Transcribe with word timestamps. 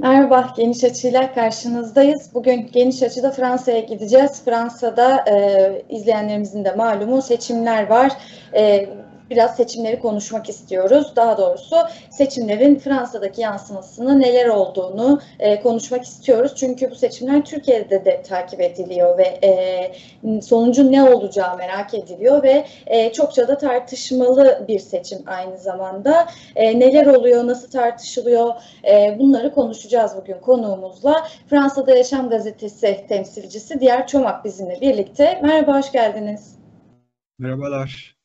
Merhaba, 0.00 0.54
Geniş 0.56 0.84
Açı'yla 0.84 1.34
karşınızdayız. 1.34 2.30
Bugün 2.34 2.70
Geniş 2.72 3.02
Açı'da 3.02 3.30
Fransa'ya 3.30 3.80
gideceğiz. 3.80 4.44
Fransa'da 4.44 5.24
e, 5.30 5.82
izleyenlerimizin 5.88 6.64
de 6.64 6.74
malumu 6.74 7.22
seçimler 7.22 7.86
var. 7.86 8.12
E, 8.54 8.88
biraz 9.30 9.56
seçimleri 9.56 10.00
konuşmak 10.00 10.48
istiyoruz. 10.48 11.12
Daha 11.16 11.38
doğrusu 11.38 11.76
seçimlerin 12.10 12.76
Fransa'daki 12.76 13.40
yansımasını 13.40 14.20
neler 14.20 14.46
olduğunu 14.46 15.20
e, 15.38 15.60
konuşmak 15.60 16.04
istiyoruz. 16.04 16.52
Çünkü 16.56 16.90
bu 16.90 16.94
seçimler 16.94 17.44
Türkiye'de 17.44 18.04
de 18.04 18.22
takip 18.22 18.60
ediliyor 18.60 19.18
ve 19.18 19.38
e, 19.42 20.40
sonucun 20.42 20.92
ne 20.92 21.04
olacağı 21.04 21.56
merak 21.56 21.94
ediliyor 21.94 22.42
ve 22.42 22.66
e, 22.86 23.12
çokça 23.12 23.48
da 23.48 23.58
tartışmalı 23.58 24.64
bir 24.68 24.78
seçim 24.78 25.18
aynı 25.26 25.58
zamanda. 25.58 26.26
E, 26.56 26.80
neler 26.80 27.06
oluyor, 27.06 27.46
nasıl 27.46 27.70
tartışılıyor 27.70 28.54
e, 28.84 29.16
bunları 29.18 29.54
konuşacağız 29.54 30.12
bugün 30.16 30.40
konuğumuzla. 30.40 31.28
Fransa'da 31.50 31.96
Yaşam 31.96 32.30
Gazetesi 32.30 33.04
temsilcisi 33.08 33.80
Diğer 33.80 34.06
Çomak 34.06 34.44
bizimle 34.44 34.80
birlikte. 34.80 35.40
Merhaba, 35.42 35.78
hoş 35.78 35.92
geldiniz. 35.92 36.58
Merhabalar. 37.38 38.17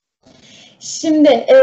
Şimdi 0.84 1.30
e, 1.30 1.56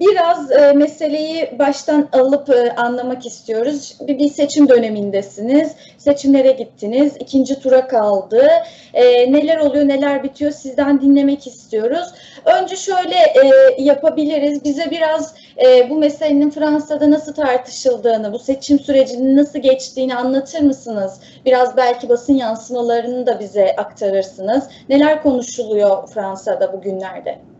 biraz 0.00 0.52
e, 0.52 0.72
meseleyi 0.72 1.58
baştan 1.58 2.08
alıp 2.12 2.50
e, 2.50 2.74
anlamak 2.74 3.26
istiyoruz. 3.26 3.96
Bir, 4.00 4.18
bir 4.18 4.28
seçim 4.28 4.68
dönemindesiniz, 4.68 5.72
seçimlere 5.98 6.52
gittiniz, 6.52 7.16
ikinci 7.20 7.60
tura 7.60 7.88
kaldı. 7.88 8.48
E, 8.94 9.32
neler 9.32 9.58
oluyor, 9.58 9.88
neler 9.88 10.22
bitiyor 10.22 10.50
sizden 10.50 11.00
dinlemek 11.00 11.46
istiyoruz. 11.46 12.08
Önce 12.44 12.76
şöyle 12.76 13.14
e, 13.14 13.50
yapabiliriz, 13.78 14.64
bize 14.64 14.90
biraz 14.90 15.34
e, 15.64 15.90
bu 15.90 15.98
meselenin 15.98 16.50
Fransa'da 16.50 17.10
nasıl 17.10 17.34
tartışıldığını, 17.34 18.32
bu 18.32 18.38
seçim 18.38 18.78
sürecinin 18.78 19.36
nasıl 19.36 19.58
geçtiğini 19.58 20.14
anlatır 20.14 20.60
mısınız? 20.60 21.20
Biraz 21.44 21.76
belki 21.76 22.08
basın 22.08 22.34
yansımalarını 22.34 23.26
da 23.26 23.40
bize 23.40 23.76
aktarırsınız. 23.76 24.68
Neler 24.88 25.22
konuşuluyor 25.22 26.08
Fransa'da 26.08 26.72
bugünlerde? 26.72 27.51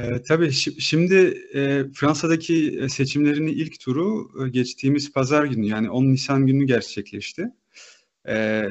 E, 0.00 0.22
tabii 0.22 0.52
şimdi 0.52 1.14
e, 1.54 1.84
Fransa'daki 1.94 2.86
seçimlerin 2.88 3.46
ilk 3.46 3.80
turu 3.80 4.30
e, 4.44 4.48
geçtiğimiz 4.48 5.12
pazar 5.12 5.44
günü 5.44 5.66
yani 5.66 5.90
10 5.90 6.04
Nisan 6.04 6.46
günü 6.46 6.64
gerçekleşti. 6.64 7.50
E, 8.28 8.64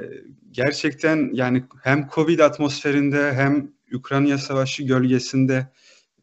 gerçekten 0.52 1.29
yani 1.33 1.63
hem 1.83 2.07
Covid 2.13 2.39
atmosferinde 2.39 3.33
hem 3.33 3.71
Ukrayna 3.94 4.38
Savaşı 4.38 4.83
gölgesinde 4.83 5.67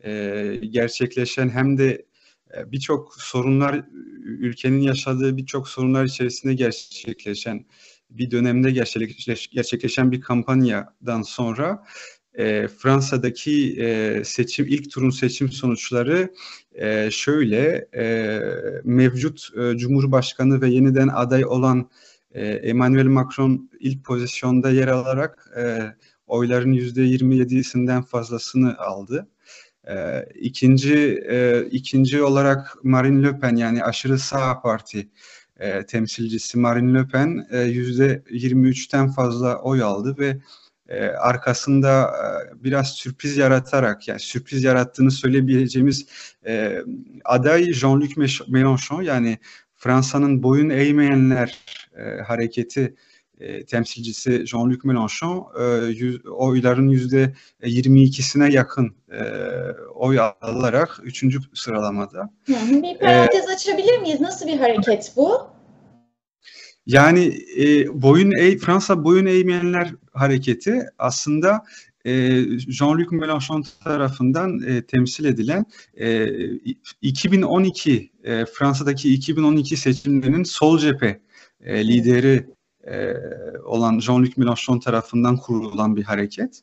e, 0.04 0.60
gerçekleşen 0.70 1.48
hem 1.48 1.78
de 1.78 2.06
e, 2.56 2.72
birçok 2.72 3.14
sorunlar 3.14 3.84
ülkenin 4.24 4.80
yaşadığı 4.80 5.36
birçok 5.36 5.68
sorunlar 5.68 6.04
içerisinde 6.04 6.54
gerçekleşen 6.54 7.66
bir 8.10 8.30
dönemde 8.30 8.70
gerçekleşen 9.52 10.12
bir 10.12 10.20
kampanyadan 10.20 11.22
sonra 11.22 11.84
e, 12.34 12.68
Fransa'daki 12.68 13.76
e, 13.80 14.22
seçim 14.24 14.66
ilk 14.68 14.90
turun 14.90 15.10
seçim 15.10 15.48
sonuçları 15.48 16.34
e, 16.74 17.10
şöyle 17.10 17.88
e, 17.96 18.40
mevcut 18.84 19.48
e, 19.56 19.76
Cumhurbaşkanı 19.76 20.60
ve 20.60 20.68
yeniden 20.68 21.08
aday 21.08 21.44
olan 21.44 21.90
e, 22.32 22.46
Emmanuel 22.46 23.06
Macron 23.06 23.70
ilk 23.80 24.04
pozisyonda 24.04 24.70
yer 24.70 24.88
alarak 24.88 25.50
e, 25.56 25.78
oyların 26.26 26.72
yüzde 26.72 27.00
27'sinden 27.00 28.02
fazlasını 28.02 28.78
aldı. 28.78 29.28
E, 29.88 30.24
ikinci 30.34 31.24
e, 31.28 31.66
ikinci 31.70 32.22
olarak 32.22 32.76
Marine 32.82 33.26
Le 33.26 33.38
Pen 33.38 33.56
yani 33.56 33.84
aşırı 33.84 34.18
sağ 34.18 34.60
parti 34.60 35.08
e, 35.60 35.86
temsilcisi 35.86 36.58
Marine 36.58 36.98
Le 36.98 37.08
Pen 37.08 37.46
e, 37.50 37.60
yüzde 37.60 38.22
23'ten 38.30 39.08
fazla 39.08 39.60
oy 39.62 39.82
aldı 39.82 40.16
ve 40.18 40.40
e, 40.88 41.06
arkasında 41.06 42.02
e, 42.02 42.64
biraz 42.64 42.88
sürpriz 42.92 43.36
yaratarak 43.36 44.08
yani 44.08 44.20
sürpriz 44.20 44.64
yarattığını 44.64 45.10
söyleyebileceğimiz 45.10 46.06
e, 46.46 46.82
aday 47.24 47.62
Jean-Luc 47.62 48.14
Mélenchon 48.48 49.02
yani 49.02 49.38
Fransa'nın 49.76 50.42
boyun 50.42 50.70
eğmeyenler 50.70 51.58
e, 51.96 52.22
hareketi 52.22 52.94
e, 53.40 53.64
temsilcisi 53.64 54.30
Jean-Luc 54.30 54.78
Mélenchon 54.84 55.46
e, 55.60 55.86
yüz, 55.86 56.26
oyların 56.26 56.88
yüzde 56.88 57.32
22'sine 57.62 58.52
yakın 58.52 58.94
e, 59.12 59.22
oy 59.94 60.18
alarak 60.40 61.00
üçüncü 61.02 61.38
sıralamada. 61.54 62.30
bir 62.48 62.98
parantez 62.98 63.48
ee, 63.48 63.52
açabilir 63.52 63.98
miyiz? 63.98 64.20
Nasıl 64.20 64.46
bir 64.46 64.58
hareket 64.58 65.12
bu? 65.16 65.53
Yani 66.86 67.38
e, 67.58 68.02
boyun 68.02 68.32
eğ, 68.38 68.58
Fransa 68.58 69.04
boyun 69.04 69.26
eğmeyenler 69.26 69.94
hareketi 70.12 70.82
aslında 70.98 71.64
e, 72.04 72.12
Jean-Luc 72.58 73.08
Mélenchon 73.10 73.64
tarafından 73.84 74.60
e, 74.62 74.82
temsil 74.82 75.24
edilen 75.24 75.64
e, 76.00 76.28
2012 77.02 78.12
e, 78.24 78.44
Fransa'daki 78.46 79.14
2012 79.14 79.76
seçimlerinin 79.76 80.44
sol 80.44 80.78
cephe 80.78 81.20
e, 81.60 81.88
lideri 81.88 82.46
e, 82.86 83.14
olan 83.64 83.98
Jean-Luc 83.98 84.32
Mélenchon 84.36 84.80
tarafından 84.80 85.36
kurulan 85.36 85.96
bir 85.96 86.02
hareket. 86.02 86.60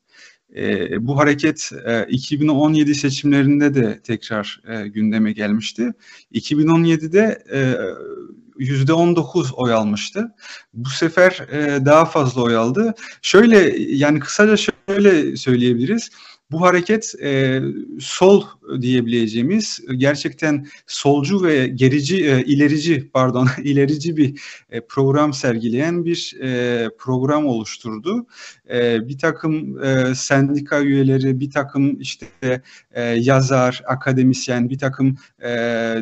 E, 0.56 1.08
bu 1.08 1.18
hareket 1.18 1.72
e, 1.86 2.06
2017 2.10 2.96
seçimlerinde 2.96 3.74
de 3.74 4.00
tekrar 4.00 4.62
e, 4.68 4.88
gündeme 4.88 5.32
gelmişti. 5.32 5.94
2017'de 6.34 7.44
e, 7.54 7.76
%19 8.64 9.54
oy 9.54 9.74
almıştı. 9.74 10.32
Bu 10.74 10.90
sefer 10.90 11.48
e, 11.52 11.86
daha 11.86 12.06
fazla 12.06 12.42
oy 12.42 12.56
aldı. 12.56 12.94
Şöyle 13.22 13.58
yani 13.96 14.20
kısaca 14.20 14.58
şöyle 14.58 15.38
söyleyebiliriz. 15.38 16.10
Bu 16.52 16.62
hareket 16.62 17.14
e, 17.24 17.62
sol 18.00 18.44
diyebileceğimiz 18.82 19.80
gerçekten 19.98 20.68
solcu 20.88 21.44
ve 21.44 21.68
gerici 21.68 22.26
e, 22.26 22.44
ilerici 22.44 23.10
pardon 23.14 23.48
ilerici 23.64 24.18
bir 24.18 24.42
e, 24.70 24.82
program 24.82 25.34
sergileyen 25.34 26.06
bir 26.06 26.36
e, 26.42 26.90
program 26.98 27.48
oluşturdu. 27.48 28.26
E, 28.70 29.08
bir 29.08 29.18
takım 29.18 29.84
e, 29.84 30.16
sendika 30.16 30.82
üyeleri, 30.82 31.40
bir 31.40 31.52
takım 31.52 32.02
işte 32.02 32.26
e, 32.92 33.02
yazar, 33.04 33.84
akademisyen, 33.88 34.70
bir 34.70 34.78
takım 34.78 35.18
e, 35.40 35.50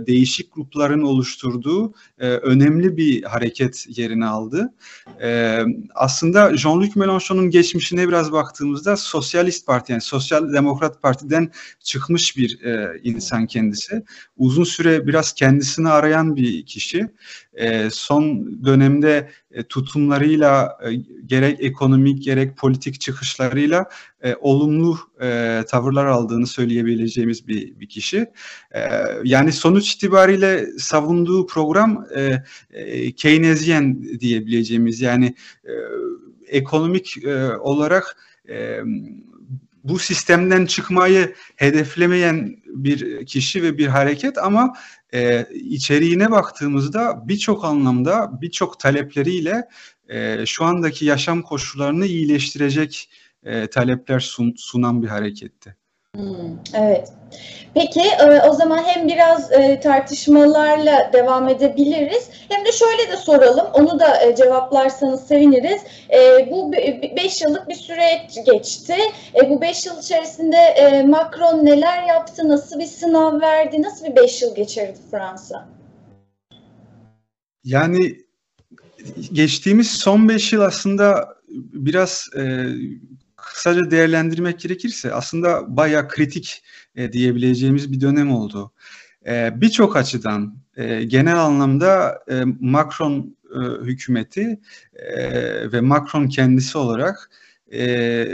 değişik 0.08 0.54
grupların 0.56 1.02
oluşturduğu 1.02 1.94
e, 2.20 2.28
önemli 2.28 2.98
bir 2.98 3.24
hareket 3.24 3.86
yerini 3.98 4.26
aldı. 4.26 4.74
E, 5.22 5.62
aslında 5.96 6.50
Jean-Luc 6.50 6.94
Mélenchon'un 6.94 7.50
geçmişine 7.50 8.08
biraz 8.08 8.32
baktığımızda 8.32 8.98
Sosyalist 8.98 9.66
Parti 9.66 9.92
yani 9.92 10.02
Sosyal 10.02 10.39
Demokrat 10.54 11.02
Parti'den 11.02 11.52
çıkmış 11.80 12.38
bir 12.38 12.64
e, 12.64 13.00
insan 13.04 13.48
kendisi. 13.48 14.04
Uzun 14.38 14.64
süre 14.64 15.08
biraz 15.08 15.34
kendisini 15.34 15.90
arayan 15.90 16.36
bir 16.36 16.66
kişi. 16.66 17.08
E, 17.54 17.90
son 17.90 18.46
dönemde 18.66 19.30
e, 19.52 19.64
tutumlarıyla 19.64 20.78
e, 20.84 20.96
gerek 21.26 21.64
ekonomik 21.64 22.24
gerek 22.24 22.58
politik 22.58 23.02
çıkışlarıyla 23.02 23.86
e, 24.24 24.36
olumlu 24.36 24.98
e, 25.22 25.62
tavırlar 25.68 26.06
aldığını 26.06 26.48
söyleyebileceğimiz 26.48 27.48
bir, 27.48 27.80
bir 27.80 27.90
kişi. 27.90 28.26
E, 28.72 28.82
yani 29.24 29.52
sonuç 29.52 29.94
itibariyle 29.94 30.66
savunduğu 30.78 31.48
program 31.48 32.06
e, 32.16 32.44
e, 32.72 33.12
Keynesyen 33.12 34.04
diyebileceğimiz 34.20 35.02
yani 35.02 35.36
e, 35.66 35.74
ekonomik 36.48 37.26
e, 37.26 37.58
olarak 37.58 38.18
e, 38.50 38.80
bu 39.84 40.00
sistemden 40.00 40.66
çıkmayı 40.66 41.36
hedeflemeyen 41.56 42.56
bir 42.66 43.26
kişi 43.26 43.64
ve 43.64 43.78
bir 43.78 43.88
hareket 43.88 44.38
ama 44.38 44.74
e, 45.14 45.46
içeriğine 45.54 46.32
baktığımızda 46.32 47.28
birçok 47.28 47.66
anlamda 47.66 48.42
birçok 48.42 48.80
talepleriyle 48.80 49.68
e, 50.10 50.46
şu 50.46 50.66
andaki 50.66 51.06
yaşam 51.06 51.42
koşullarını 51.42 52.06
iyileştirecek 52.06 53.10
e, 53.44 53.68
talepler 53.68 54.20
sun, 54.20 54.54
sunan 54.58 55.04
bir 55.04 55.08
hareketti. 55.08 55.79
Hmm, 56.16 56.58
evet. 56.74 57.14
Peki 57.74 58.02
e, 58.02 58.42
o 58.50 58.54
zaman 58.54 58.78
hem 58.78 59.08
biraz 59.08 59.52
e, 59.52 59.80
tartışmalarla 59.80 61.10
devam 61.14 61.50
edebiliriz 61.50 62.30
hem 62.50 62.66
de 62.66 62.72
şöyle 62.72 63.12
de 63.12 63.18
soralım 63.18 63.68
onu 63.74 64.00
da 64.00 64.26
e, 64.26 64.36
cevaplarsanız 64.36 65.28
seviniriz. 65.28 65.82
Bu 66.52 66.72
5 67.16 67.42
yıllık 67.42 67.70
bir 67.70 67.76
süreç 67.76 68.46
geçti. 68.46 68.96
Bu 69.50 69.62
5 69.62 69.86
yıl 69.86 70.00
içerisinde 70.00 71.04
Macron 71.08 71.66
neler 71.66 72.04
yaptı, 72.04 72.50
nasıl 72.50 72.80
bir 72.80 72.86
sınav 72.86 73.42
verdi, 73.42 73.82
nasıl 73.82 74.06
bir 74.06 74.16
5 74.16 74.42
yıl 74.42 74.56
geçirdi 74.56 74.98
Fransa? 75.12 75.70
Yani 77.64 78.18
geçtiğimiz 79.34 79.92
son 79.92 80.30
5 80.30 80.54
yıl 80.54 80.62
aslında 80.62 81.28
biraz 81.74 82.30
kısaca 83.60 83.92
değerlendirmek 83.92 84.60
gerekirse 84.60 85.14
aslında 85.14 85.78
bayağı 85.78 86.08
kritik 86.08 86.64
e, 86.96 87.14
diyebileceğimiz 87.14 87.92
bir 87.92 88.02
dönem 88.02 88.32
oldu. 88.32 88.72
E, 89.28 89.62
Birçok 89.62 89.96
açıdan 89.96 90.56
e, 90.78 91.04
genel 91.04 91.40
anlamda 91.40 92.24
e, 92.32 92.44
Macron 92.60 93.36
e, 93.56 93.86
hükümeti 93.86 94.60
e, 94.94 95.72
ve 95.72 95.82
Macron 95.82 96.28
kendisi 96.28 96.78
olarak 96.78 97.32
e, 97.74 98.28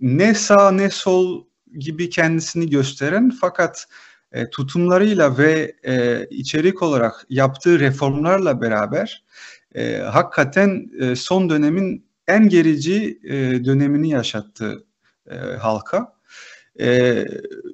ne 0.00 0.34
sağ 0.34 0.70
ne 0.70 0.90
sol 0.90 1.44
gibi 1.78 2.10
kendisini 2.10 2.70
gösteren 2.70 3.30
fakat 3.40 3.86
e, 4.32 4.50
tutumlarıyla 4.50 5.38
ve 5.38 5.72
e, 5.86 6.26
içerik 6.30 6.82
olarak 6.82 7.26
yaptığı 7.28 7.80
reformlarla 7.80 8.60
beraber 8.60 9.24
e, 9.74 9.96
hakikaten 9.96 10.90
e, 11.00 11.16
son 11.16 11.50
dönemin 11.50 12.11
en 12.28 12.48
gerici 12.48 13.20
e, 13.24 13.64
dönemini 13.64 14.10
yaşattı 14.10 14.84
e, 15.30 15.36
halka. 15.36 16.12
E, 16.80 17.24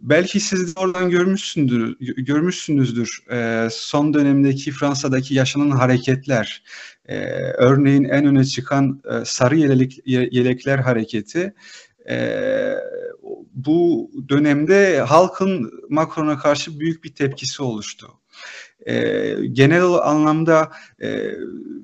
belki 0.03 0.41
siz 0.41 0.77
de 0.77 0.81
oradan 0.81 1.11
görmüşsündür, 1.11 1.97
görmüşsünüzdür 2.01 3.25
e, 3.31 3.69
son 3.73 4.15
dönemdeki 4.15 4.73
Fransa'daki 4.73 5.35
yaşanan 5.35 5.71
hareketler. 5.71 6.63
E, 7.09 7.19
örneğin 7.41 8.05
en 8.05 8.27
öne 8.27 8.45
çıkan 8.45 9.03
e, 9.11 9.25
sarı 9.25 9.57
yelek, 9.57 10.01
yelekler 10.07 10.79
hareketi. 10.79 11.55
E, 12.09 12.75
bu 13.55 14.11
dönemde 14.29 15.01
halkın 15.01 15.73
Macron'a 15.89 16.39
karşı 16.39 16.81
büyük 16.81 17.05
bir 17.05 17.15
tepkisi 17.15 17.63
oluştu. 17.63 18.09
E, 18.87 18.95
genel 19.53 19.85
anlamda 19.85 20.71
e, 21.03 21.31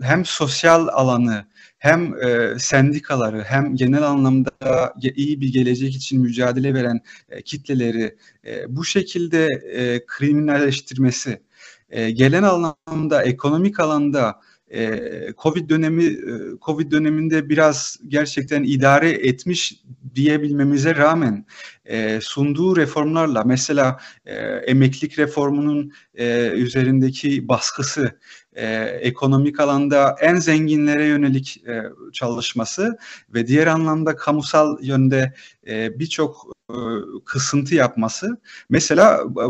hem 0.02 0.24
sosyal 0.24 0.88
alanı 0.88 1.46
hem 1.84 2.14
e, 2.22 2.58
sendikaları 2.58 3.42
hem 3.42 3.76
genel 3.76 4.02
anlamda 4.02 4.94
iyi 5.16 5.40
bir 5.40 5.52
gelecek 5.52 5.96
için 5.96 6.20
mücadele 6.20 6.74
veren 6.74 7.00
e, 7.28 7.42
kitleleri 7.42 8.16
e, 8.46 8.76
bu 8.76 8.84
şekilde 8.84 9.46
e, 9.72 10.06
kriminalleştirmesi, 10.06 11.42
e, 11.90 12.10
gelen 12.10 12.42
anlamda 12.42 13.22
ekonomik 13.22 13.80
alanda 13.80 14.40
e, 14.74 15.00
Covid 15.38 15.70
dönemi 15.70 16.04
e, 16.04 16.16
Covid 16.62 16.92
döneminde 16.92 17.48
biraz 17.48 17.96
gerçekten 18.08 18.62
idare 18.62 19.10
etmiş 19.10 19.82
diyebilmemize 20.14 20.96
rağmen 20.96 21.46
e, 21.84 22.20
sunduğu 22.20 22.76
reformlarla 22.76 23.44
mesela 23.44 24.00
e, 24.26 24.34
emeklilik 24.44 25.18
reformunun 25.18 25.92
e, 26.14 26.48
üzerindeki 26.48 27.48
baskısı, 27.48 28.18
e, 28.54 28.66
ekonomik 29.00 29.60
alanda 29.60 30.16
en 30.20 30.36
zenginlere 30.36 31.06
yönelik 31.06 31.62
e, 31.66 31.82
çalışması 32.12 32.98
ve 33.34 33.46
diğer 33.46 33.66
anlamda 33.66 34.16
kamusal 34.16 34.76
yönde 34.82 35.34
e, 35.66 35.98
birçok 35.98 36.53
e, 36.70 36.76
kısıntı 37.24 37.74
yapması. 37.74 38.36
Mesela 38.70 39.20
e, 39.20 39.44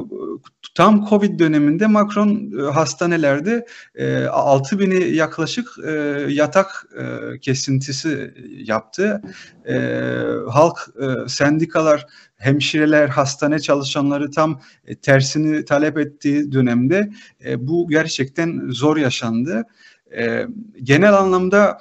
tam 0.74 1.06
Covid 1.08 1.40
döneminde 1.40 1.86
Macron 1.86 2.52
e, 2.58 2.62
hastanelerde 2.62 3.66
e, 3.94 4.24
6 4.24 4.78
bini 4.78 5.14
yaklaşık 5.14 5.68
yatak 6.28 6.86
kesintisi 7.40 8.34
yaptı. 8.50 9.22
Halk, 10.48 10.78
sendikalar, 11.26 12.06
hemşireler, 12.36 13.08
hastane 13.08 13.58
çalışanları 13.58 14.30
tam 14.30 14.60
tersini 15.02 15.64
talep 15.64 15.98
ettiği 15.98 16.52
dönemde 16.52 17.10
bu 17.56 17.88
gerçekten 17.88 18.62
zor 18.68 18.96
yaşandı. 18.96 19.62
Genel 20.82 21.14
anlamda 21.14 21.78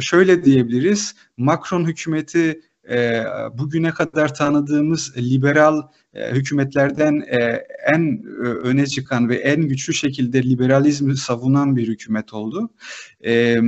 şöyle 0.00 0.44
diyebiliriz, 0.44 1.14
Macron 1.36 1.84
hükümeti 1.86 2.60
e, 2.90 3.24
bugüne 3.54 3.90
kadar 3.90 4.34
tanıdığımız 4.34 5.16
liberal 5.16 5.82
e, 6.14 6.30
hükümetlerden 6.32 7.20
e, 7.20 7.66
en 7.86 8.24
e, 8.44 8.46
öne 8.46 8.86
çıkan 8.86 9.28
ve 9.28 9.36
en 9.36 9.62
güçlü 9.62 9.94
şekilde 9.94 10.42
liberalizmi 10.42 11.16
savunan 11.16 11.76
bir 11.76 11.88
hükümet 11.88 12.32
oldu. 12.34 12.70
E, 13.24 13.58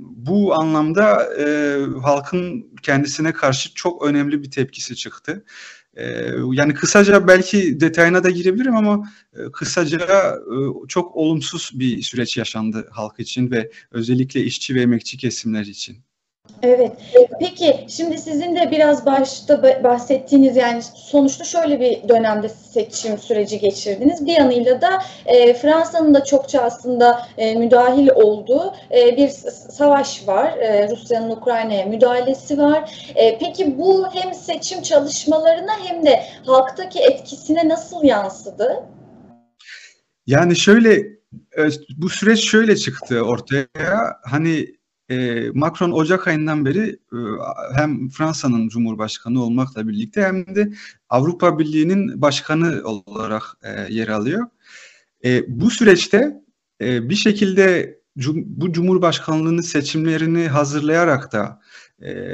bu 0.00 0.54
anlamda 0.54 1.28
halkın 2.02 2.66
kendisine 2.82 3.32
karşı 3.32 3.74
çok 3.74 4.04
önemli 4.04 4.42
bir 4.42 4.50
tepkisi 4.50 4.96
çıktı. 4.96 5.44
E, 5.94 6.04
yani 6.52 6.74
kısaca 6.74 7.26
belki 7.26 7.80
detayına 7.80 8.24
da 8.24 8.30
girebilirim 8.30 8.76
ama 8.76 9.12
kısaca 9.52 10.34
çok 10.88 11.16
olumsuz 11.16 11.70
bir 11.74 12.02
süreç 12.02 12.36
yaşandı 12.36 12.88
halk 12.90 13.20
için 13.20 13.50
ve 13.50 13.70
özellikle 13.90 14.40
işçi 14.44 14.74
ve 14.74 14.82
emekçi 14.82 15.18
kesimler 15.18 15.64
için. 15.64 16.09
Evet. 16.62 16.92
Peki 17.40 17.86
şimdi 17.88 18.18
sizin 18.18 18.56
de 18.56 18.70
biraz 18.70 19.06
başta 19.06 19.62
bahsettiğiniz 19.84 20.56
yani 20.56 20.82
sonuçta 20.94 21.44
şöyle 21.44 21.80
bir 21.80 22.08
dönemde 22.08 22.48
seçim 22.48 23.18
süreci 23.18 23.58
geçirdiniz. 23.58 24.26
Bir 24.26 24.32
yanıyla 24.32 24.80
da 24.80 25.02
e, 25.26 25.54
Fransa'nın 25.54 26.14
da 26.14 26.24
çokça 26.24 26.60
aslında 26.60 27.26
e, 27.38 27.54
müdahil 27.54 28.08
olduğu 28.14 28.74
e, 28.90 29.16
bir 29.16 29.28
savaş 29.28 30.28
var. 30.28 30.58
E, 30.58 30.88
Rusya'nın 30.90 31.30
Ukrayna'ya 31.30 31.86
müdahalesi 31.86 32.58
var. 32.58 33.10
E, 33.14 33.38
peki 33.38 33.78
bu 33.78 34.06
hem 34.14 34.34
seçim 34.34 34.82
çalışmalarına 34.82 35.72
hem 35.84 36.06
de 36.06 36.22
halktaki 36.46 36.98
etkisine 36.98 37.68
nasıl 37.68 38.04
yansıdı? 38.04 38.82
Yani 40.26 40.56
şöyle 40.56 40.92
e, 41.58 41.62
bu 41.96 42.08
süreç 42.08 42.50
şöyle 42.50 42.76
çıktı 42.76 43.22
ortaya. 43.22 43.66
Hani 44.22 44.79
e, 45.10 45.46
Macron 45.54 45.90
Ocak 45.90 46.28
ayından 46.28 46.64
beri 46.64 46.98
e, 47.12 47.18
hem 47.74 48.08
Fransa'nın 48.08 48.68
Cumhurbaşkanı 48.68 49.42
olmakla 49.42 49.88
birlikte 49.88 50.22
hem 50.22 50.54
de 50.54 50.72
Avrupa 51.08 51.58
Birliği'nin 51.58 52.22
başkanı 52.22 52.82
olarak 52.84 53.42
e, 53.62 53.94
yer 53.94 54.08
alıyor. 54.08 54.46
E, 55.24 55.60
bu 55.60 55.70
süreçte 55.70 56.40
bir 56.80 57.14
şekilde 57.14 57.98
bu 58.34 58.72
Cumhurbaşkanlığının 58.72 59.60
seçimlerini 59.60 60.48
hazırlayarak 60.48 61.32
da 61.32 61.60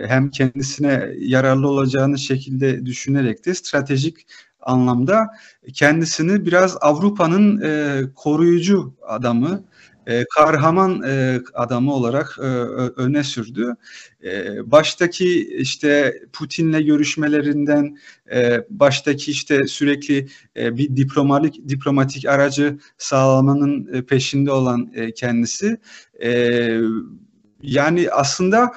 hem 0.06 0.30
kendisine 0.30 1.12
yararlı 1.18 1.68
olacağını 1.68 2.18
şekilde 2.18 2.86
düşünerek 2.86 3.46
de 3.46 3.54
stratejik 3.54 4.16
anlamda 4.60 5.26
kendisini 5.74 6.46
biraz 6.46 6.76
Avrupa'nın 6.80 7.60
koruyucu 8.14 8.94
adamı, 9.02 9.64
e, 10.06 10.24
kahraman 10.34 11.02
e, 11.02 11.40
adamı 11.54 11.94
olarak 11.94 12.36
e, 12.38 12.42
öne 12.96 13.24
sürdü. 13.24 13.76
E, 14.24 14.70
baştaki 14.70 15.56
işte 15.56 16.20
Putin'le 16.32 16.86
görüşmelerinden, 16.86 17.98
baştaki 18.70 19.30
işte 19.30 19.66
sürekli 19.66 20.28
bir 20.56 20.96
diplomatik 20.96 21.68
diplomatik 21.68 22.26
aracı 22.26 22.78
sağlamanın 22.98 24.02
peşinde 24.02 24.52
olan 24.52 24.92
kendisi. 25.16 25.76
Yani 27.62 28.10
aslında 28.10 28.72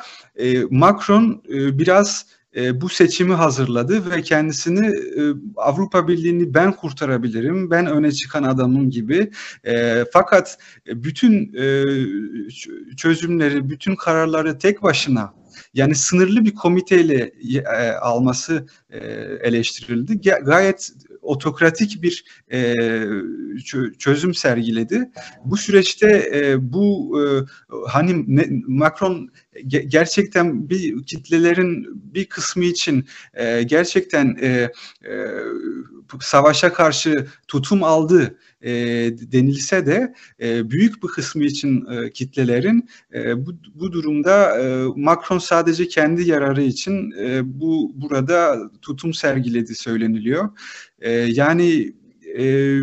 Macron 0.69 1.43
biraz 1.49 2.25
e, 2.59 2.81
bu 2.81 2.89
seçimi 2.89 3.33
hazırladı 3.33 4.11
ve 4.11 4.21
kendisini 4.21 4.87
e, 4.87 5.21
Avrupa 5.55 6.07
Birliği'ni 6.07 6.53
ben 6.53 6.71
kurtarabilirim, 6.71 7.71
ben 7.71 7.85
öne 7.85 8.11
çıkan 8.11 8.43
adamım 8.43 8.89
gibi. 8.89 9.31
E, 9.63 10.05
fakat 10.13 10.57
bütün 10.87 11.53
çözümleri, 12.97 13.69
bütün 13.69 13.95
kararları 13.95 14.57
tek 14.57 14.83
başına 14.83 15.33
yani 15.73 15.95
sınırlı 15.95 16.45
bir 16.45 16.55
komiteyle 16.55 17.31
alması 18.01 18.67
eleştirildi. 19.41 20.21
Gayet 20.21 20.91
otokratik 21.21 22.01
bir 22.01 22.25
çözüm 23.97 24.33
sergiledi. 24.33 25.09
Bu 25.45 25.57
süreçte 25.57 26.31
bu 26.59 27.19
hani 27.87 28.25
Macron 28.67 29.29
ge, 29.67 29.79
gerçekten 29.79 30.69
bir 30.69 31.03
kitlelerin 31.03 31.87
bir 32.13 32.25
kısmı 32.25 32.65
için 32.65 33.05
e, 33.33 33.63
gerçekten 33.63 34.37
e, 34.41 34.47
e, 34.47 34.71
savaşa 36.21 36.73
karşı 36.73 37.27
tutum 37.47 37.83
aldı 37.83 38.37
e, 38.61 38.71
denilse 39.31 39.85
de 39.85 40.13
e, 40.41 40.69
büyük 40.69 41.03
bir 41.03 41.07
kısmı 41.07 41.43
için 41.43 41.85
e, 41.85 42.11
kitlelerin 42.11 42.89
e, 43.13 43.45
bu, 43.45 43.51
bu 43.75 43.91
durumda 43.91 44.59
e, 44.59 44.85
Macron 44.95 45.39
sadece 45.39 45.87
kendi 45.87 46.29
yararı 46.29 46.63
için 46.63 47.11
e, 47.11 47.59
bu 47.59 47.91
burada 47.95 48.71
tutum 48.81 49.13
sergiledi 49.13 49.75
söyleniliyor. 49.75 50.49
E, 50.99 51.11
yani 51.11 51.93
e, 52.37 52.77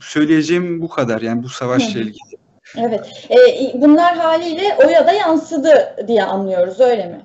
söyleyeceğim 0.00 0.80
bu 0.80 0.88
kadar 0.88 1.22
yani 1.22 1.42
bu 1.42 1.48
savaşla 1.48 2.00
ilgili. 2.00 2.29
Evet. 2.76 3.26
E, 3.30 3.72
bunlar 3.80 4.16
haliyle 4.16 4.76
oya 4.86 5.06
da 5.06 5.12
yansıdı 5.12 5.96
diye 6.08 6.24
anlıyoruz 6.24 6.80
öyle 6.80 7.06
mi? 7.06 7.20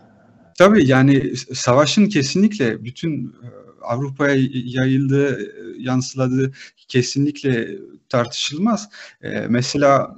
Tabii 0.57 0.87
yani 0.87 1.35
savaşın 1.53 2.05
kesinlikle 2.05 2.83
bütün 2.83 3.35
Avrupa'ya 3.81 4.35
yayıldığı, 4.51 5.39
yansıladığı 5.77 6.51
kesinlikle 6.87 7.67
tartışılmaz. 8.09 8.89
E, 9.21 9.29
mesela 9.49 10.15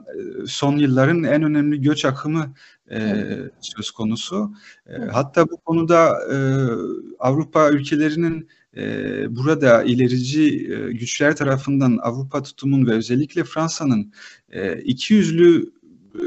son 0.47 0.77
yılların 0.77 1.23
en 1.23 1.43
önemli 1.43 1.81
göç 1.81 2.05
akımı 2.05 2.53
e, 2.91 2.99
söz 3.61 3.91
konusu. 3.91 4.51
E, 4.87 4.97
hatta 4.97 5.49
bu 5.49 5.57
konuda 5.57 6.19
e, 6.33 6.37
Avrupa 7.19 7.69
ülkelerinin 7.69 8.41
e, 8.41 8.66
burada 9.29 9.83
ilerici 9.83 10.73
e, 10.73 10.91
güçler 10.91 11.35
tarafından 11.35 11.99
Avrupa 12.01 12.43
tutumun 12.43 12.87
ve 12.87 12.91
özellikle 12.91 13.43
Fransa'nın 13.43 14.13
e, 14.49 14.81
iki 14.81 15.13
yüzlü 15.13 15.71
e, 16.15 16.21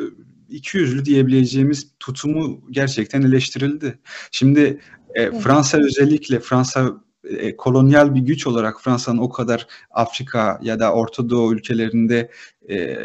iki 0.49 0.79
yüzlü 0.79 1.05
diyebileceğimiz 1.05 1.91
tutumu 2.01 2.61
gerçekten 2.71 3.23
eleştirildi. 3.23 3.99
Şimdi 4.31 4.81
e, 5.15 5.31
Fransa 5.31 5.79
özellikle 5.79 6.41
Fransa 6.41 6.93
e, 7.25 7.57
kolonyal 7.57 8.15
bir 8.15 8.21
güç 8.21 8.47
olarak 8.47 8.83
Fransa'nın 8.83 9.19
o 9.19 9.29
kadar 9.29 9.67
Afrika 9.91 10.61
ya 10.63 10.81
da 10.81 10.93
Orta 10.93 11.31
Doğu 11.31 11.55
ülkelerinde 11.55 12.31
e, 12.71 12.99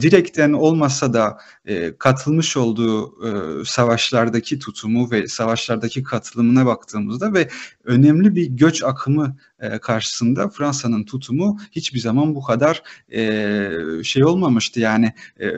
direkten 0.00 0.52
olmasa 0.52 1.12
da 1.12 1.38
e, 1.64 1.96
katılmış 1.98 2.56
olduğu 2.56 3.26
e, 3.26 3.64
savaşlardaki 3.64 4.58
tutumu 4.58 5.10
ve 5.10 5.28
savaşlardaki 5.28 6.02
katılımına 6.02 6.66
baktığımızda 6.66 7.34
ve 7.34 7.48
önemli 7.84 8.34
bir 8.34 8.46
göç 8.46 8.82
akımı 8.84 9.36
e, 9.60 9.78
karşısında 9.78 10.48
Fransa'nın 10.48 11.04
tutumu 11.04 11.58
hiçbir 11.72 11.98
zaman 11.98 12.34
bu 12.34 12.42
kadar 12.42 12.82
e, 13.12 13.70
şey 14.04 14.24
olmamıştı. 14.24 14.80
Yani 14.80 15.12
e, 15.40 15.50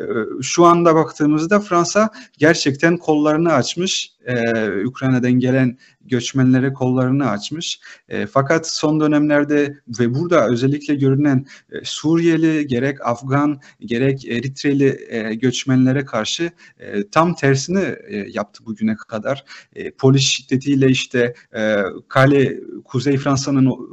şu 0.42 0.64
anda 0.64 0.94
baktığımızda 0.94 1.60
Fransa 1.60 2.10
gerçekten 2.38 2.96
kollarını 2.96 3.52
açmış, 3.52 4.18
Ukrayna'dan 4.86 5.32
gelen 5.32 5.78
göçmenlere 6.00 6.72
kollarını 6.72 7.30
açmış. 7.30 7.80
Fakat 8.30 8.70
son 8.70 9.00
dönemlerde 9.00 9.78
ve 10.00 10.14
burada 10.14 10.48
özellikle 10.48 10.94
görünen 10.94 11.46
Suriyeli, 11.84 12.66
gerek 12.66 13.06
Afgan, 13.06 13.60
gerek 13.80 14.24
Eritreli 14.24 15.38
göçmenlere 15.40 16.04
karşı 16.04 16.50
tam 17.12 17.34
tersini 17.34 17.96
yaptı 18.28 18.66
bugüne 18.66 18.96
kadar. 18.96 19.44
Polis 19.98 20.22
şiddetiyle 20.22 20.88
işte 20.88 21.34
Kale, 22.08 22.60
Kuzey 22.84 23.16
Fransa'nın 23.16 23.87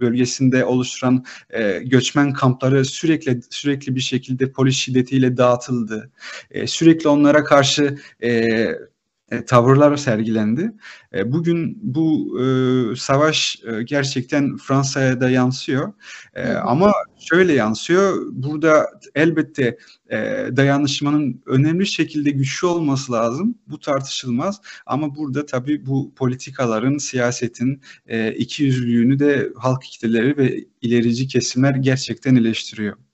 bölgesinde 0.00 0.64
oluşturan 0.64 1.24
e, 1.50 1.78
göçmen 1.78 2.32
kampları 2.32 2.84
sürekli 2.84 3.40
sürekli 3.50 3.94
bir 3.94 4.00
şekilde 4.00 4.52
polis 4.52 4.76
şiddetiyle 4.76 5.36
dağıtıldı. 5.36 6.10
E, 6.50 6.66
sürekli 6.66 7.08
onlara 7.08 7.44
karşı 7.44 7.98
e, 8.22 8.66
e, 9.30 9.44
tavırlar 9.44 9.96
sergilendi. 9.96 10.72
E, 11.14 11.32
bugün 11.32 11.78
bu 11.82 12.38
e, 12.40 12.46
savaş 12.96 13.58
e, 13.66 13.82
gerçekten 13.82 14.56
Fransa'ya 14.56 15.20
da 15.20 15.30
yansıyor. 15.30 15.92
E, 16.34 16.44
hı 16.44 16.52
hı. 16.52 16.60
Ama 16.60 16.92
şöyle 17.18 17.52
yansıyor. 17.52 18.26
Burada 18.32 18.86
elbette 19.14 19.78
e, 20.10 20.16
dayanışmanın 20.56 21.42
önemli 21.46 21.86
şekilde 21.86 22.30
güçlü 22.30 22.66
olması 22.66 23.12
lazım. 23.12 23.58
Bu 23.68 23.80
tartışılmaz. 23.80 24.60
Ama 24.86 25.16
burada 25.16 25.46
tabii 25.46 25.86
bu 25.86 26.14
politikaların, 26.14 26.98
siyasetin 26.98 27.82
e, 28.06 28.32
ikiyüzlülüğünü 28.32 29.18
de 29.18 29.52
halk 29.56 29.82
kitleleri 29.82 30.36
ve 30.36 30.64
ilerici 30.82 31.28
kesimler 31.28 31.74
gerçekten 31.74 32.36
eleştiriyor. 32.36 33.05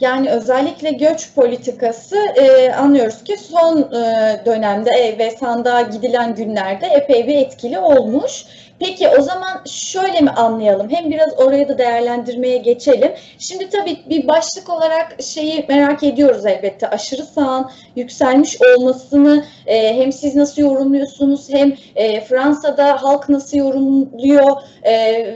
Yani 0.00 0.30
özellikle 0.30 0.90
göç 0.90 1.34
politikası 1.34 2.16
e, 2.16 2.72
anlıyoruz 2.72 3.24
ki 3.24 3.36
son 3.36 3.78
e, 3.78 4.40
dönemde 4.46 4.90
e, 4.90 5.18
ve 5.18 5.30
sandığa 5.30 5.82
gidilen 5.82 6.34
günlerde 6.34 6.86
epey 6.86 7.26
bir 7.26 7.36
etkili 7.36 7.78
olmuş. 7.78 8.44
Peki 8.80 9.08
o 9.08 9.22
zaman 9.22 9.62
şöyle 9.66 10.20
mi 10.20 10.30
anlayalım? 10.30 10.90
Hem 10.90 11.10
biraz 11.10 11.38
oraya 11.38 11.68
da 11.68 11.78
değerlendirmeye 11.78 12.56
geçelim. 12.56 13.12
Şimdi 13.38 13.68
tabii 13.68 13.98
bir 14.10 14.28
başlık 14.28 14.70
olarak 14.70 15.22
şeyi 15.22 15.64
merak 15.68 16.02
ediyoruz 16.02 16.46
elbette. 16.46 16.90
Aşırı 16.90 17.22
sağın 17.22 17.70
yükselmiş 17.96 18.58
olmasını 18.62 19.44
e, 19.66 19.96
hem 19.96 20.12
siz 20.12 20.36
nasıl 20.36 20.62
yorumluyorsunuz 20.62 21.48
hem 21.50 21.74
e, 21.96 22.20
Fransa'da 22.20 23.02
halk 23.02 23.28
nasıl 23.28 23.56
yorumluyor 23.56 24.56
e, 24.82 24.92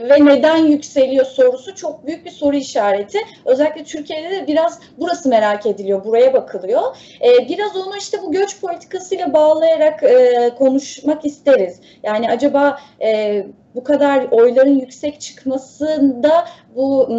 ve 0.09 0.25
neden 0.25 0.57
yükseliyor 0.57 1.25
sorusu 1.25 1.75
çok 1.75 2.07
büyük 2.07 2.25
bir 2.25 2.31
soru 2.31 2.55
işareti. 2.55 3.19
Özellikle 3.45 3.83
Türkiye'de 3.83 4.31
de 4.31 4.47
biraz 4.47 4.79
burası 4.97 5.29
merak 5.29 5.65
ediliyor, 5.65 6.05
buraya 6.05 6.33
bakılıyor. 6.33 6.81
E, 7.21 7.49
biraz 7.49 7.77
onu 7.77 7.97
işte 7.97 8.21
bu 8.21 8.31
göç 8.31 8.61
politikasıyla 8.61 9.33
bağlayarak 9.33 10.03
e, 10.03 10.49
konuşmak 10.57 11.25
isteriz. 11.25 11.79
Yani 12.03 12.29
acaba 12.29 12.79
e, 13.01 13.32
bu 13.75 13.83
kadar 13.83 14.27
oyların 14.31 14.79
yüksek 14.79 15.21
çıkmasında 15.21 16.47
bu 16.75 17.09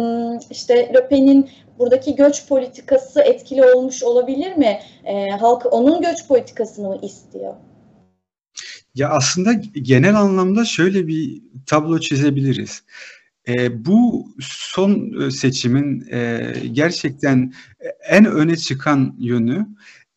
işte 0.51 0.91
Le 0.93 1.07
Pen'in 1.07 1.49
buradaki 1.79 2.15
göç 2.15 2.47
politikası 2.47 3.21
etkili 3.21 3.63
olmuş 3.63 4.03
olabilir 4.03 4.55
mi? 4.55 4.79
E, 5.05 5.29
halk 5.29 5.73
onun 5.73 6.01
göç 6.01 6.27
politikasını 6.27 6.87
mı 6.87 6.99
istiyor? 7.01 7.53
Ya 8.95 9.09
aslında 9.09 9.53
genel 9.81 10.15
anlamda 10.15 10.65
şöyle 10.65 11.07
bir 11.07 11.41
tablo 11.65 11.99
çizebiliriz. 11.99 12.83
E, 13.47 13.85
bu 13.85 14.27
son 14.39 15.29
seçimin 15.29 16.07
e, 16.11 16.51
gerçekten 16.71 17.53
en 18.09 18.25
öne 18.25 18.55
çıkan 18.55 19.15
yönü 19.19 19.67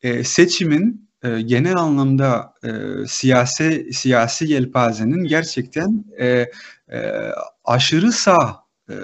e, 0.02 0.25
seçimin 0.25 1.08
e, 1.28 1.42
genel 1.42 1.76
anlamda 1.76 2.54
e, 2.64 2.70
siyasi 3.06 3.92
siyasi 3.92 4.52
yelpazenin 4.52 5.25
gerçekten 5.25 6.04
e, 6.18 6.26
e, 6.92 7.30
aşırı 7.64 8.12
sağ 8.12 8.56
e, 8.90 8.94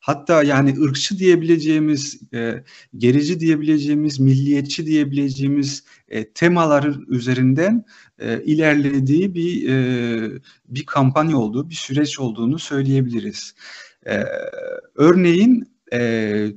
hatta 0.00 0.42
yani 0.42 0.74
ırkçı 0.82 1.18
diyebileceğimiz, 1.18 2.20
e, 2.34 2.64
gerici 2.96 3.40
diyebileceğimiz, 3.40 4.20
milliyetçi 4.20 4.86
diyebileceğimiz 4.86 5.84
e, 6.08 6.30
temaların 6.30 7.06
üzerinden 7.08 7.84
e, 8.18 8.42
ilerlediği 8.42 9.34
bir 9.34 9.68
e, 9.68 10.40
bir 10.68 10.86
kampanya 10.86 11.36
olduğu, 11.36 11.70
bir 11.70 11.74
süreç 11.74 12.20
olduğunu 12.20 12.58
söyleyebiliriz. 12.58 13.54
E, 14.06 14.24
örneğin 14.94 15.74
e, 15.92 16.48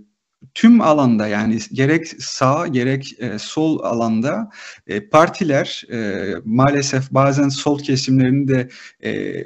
tüm 0.54 0.82
alanda 0.82 1.28
yani 1.28 1.60
gerek 1.74 2.08
sağ 2.20 2.68
gerek 2.68 3.16
e, 3.20 3.40
sol 3.40 3.80
alanda 3.84 4.50
e, 4.88 5.10
partiler 5.10 5.84
e, 5.92 6.32
maalesef 6.46 7.12
bazen 7.12 7.50
sol 7.50 7.80
kesimlerini 7.80 8.48
de 8.48 8.70
e, 9.04 9.44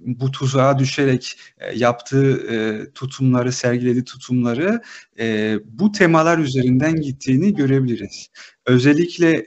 bu 0.00 0.30
tuzağa 0.30 0.78
düşerek 0.78 1.36
e, 1.58 1.78
yaptığı 1.78 2.32
e, 2.32 2.90
tutumları, 2.92 3.52
sergilediği 3.52 4.04
tutumları 4.04 4.82
e, 5.18 5.56
bu 5.64 5.92
temalar 5.92 6.38
üzerinden 6.38 7.00
gittiğini 7.00 7.54
görebiliriz. 7.54 8.30
Özellikle 8.66 9.46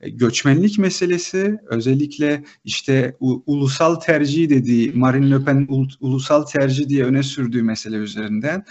göçmenlik 0.00 0.78
meselesi, 0.78 1.58
özellikle 1.66 2.44
işte 2.64 3.16
ulusal 3.20 3.94
tercih 3.94 4.50
dediği, 4.50 4.92
Marine 4.92 5.30
Le 5.30 5.44
Pen 5.44 5.66
ul, 5.68 5.88
ulusal 6.00 6.42
tercih 6.42 6.88
diye 6.88 7.04
öne 7.04 7.22
sürdüğü 7.22 7.62
mesele 7.62 7.96
üzerinden 7.96 8.64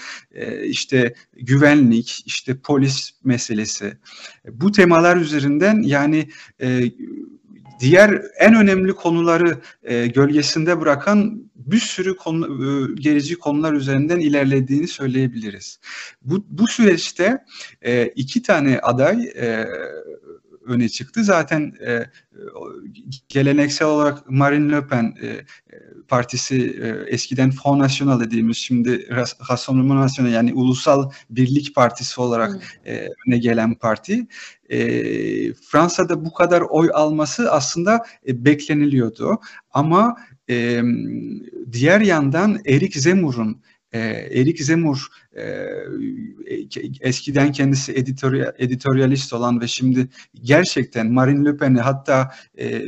işte 0.64 1.14
güvenlik, 1.34 2.24
işte 2.26 2.58
polis 2.64 3.12
meselesi, 3.24 3.98
bu 4.52 4.72
temalar 4.72 5.18
üzerinden 5.18 5.82
yani 5.82 6.30
diğer 7.80 8.22
en 8.40 8.56
önemli 8.56 8.94
konuları 8.94 9.58
e, 9.84 10.08
gölgesinde 10.08 10.82
bırakan 10.82 11.44
bir 11.56 11.80
sürü 11.80 12.16
konu, 12.16 12.46
e, 12.46 13.02
gerici 13.02 13.36
konular 13.36 13.74
üzerinden 13.74 14.20
ilerlediğini 14.20 14.88
söyleyebiliriz. 14.88 15.80
Bu, 16.22 16.46
bu 16.50 16.68
süreçte 16.68 17.38
e, 17.82 18.08
iki 18.08 18.42
tane 18.42 18.80
aday 18.80 19.24
e, 19.24 19.68
öne 20.66 20.90
çıktı. 20.90 21.24
Zaten 21.24 21.74
e, 21.88 22.06
geleneksel 23.30 23.88
olarak 23.88 24.30
Marine 24.30 24.72
Le 24.72 24.88
Pen 24.88 25.16
e, 25.22 25.46
partisi 26.08 26.56
e, 26.82 27.14
eskiden 27.14 27.52
Front 27.52 27.82
National 27.82 28.20
dediğimiz 28.20 28.58
şimdi 28.58 29.10
Rassemblement 29.50 30.00
National 30.00 30.32
yani 30.32 30.54
Ulusal 30.54 31.12
Birlik 31.30 31.76
Partisi 31.76 32.22
olarak 32.22 32.54
hmm. 32.54 32.94
e, 32.94 33.10
öne 33.28 33.38
gelen 33.38 33.74
parti. 33.74 34.28
E, 34.70 34.78
Fransa'da 35.54 36.26
bu 36.26 36.34
kadar 36.34 36.62
oy 36.62 36.90
alması 36.94 37.52
aslında 37.52 38.06
e, 38.28 38.46
bekleniliyordu. 38.46 39.40
Ama 39.72 40.16
e, 40.50 40.82
diğer 41.72 42.02
yandan 42.02 42.60
Erik 42.66 42.96
Zemmour'un 42.96 43.62
e, 43.96 44.30
Erik 44.40 44.64
Zemmour 44.64 45.08
e, 45.36 45.44
eskiden 47.02 47.52
kendisi 47.52 47.92
editoryal, 47.92 48.52
editoryalist 48.58 49.34
olan 49.34 49.62
ve 49.62 49.68
şimdi 49.68 50.08
gerçekten 50.44 51.12
Marine 51.12 51.46
Le 51.46 51.58
Pen'i 51.58 51.80
hatta 51.80 52.32
e, 52.58 52.82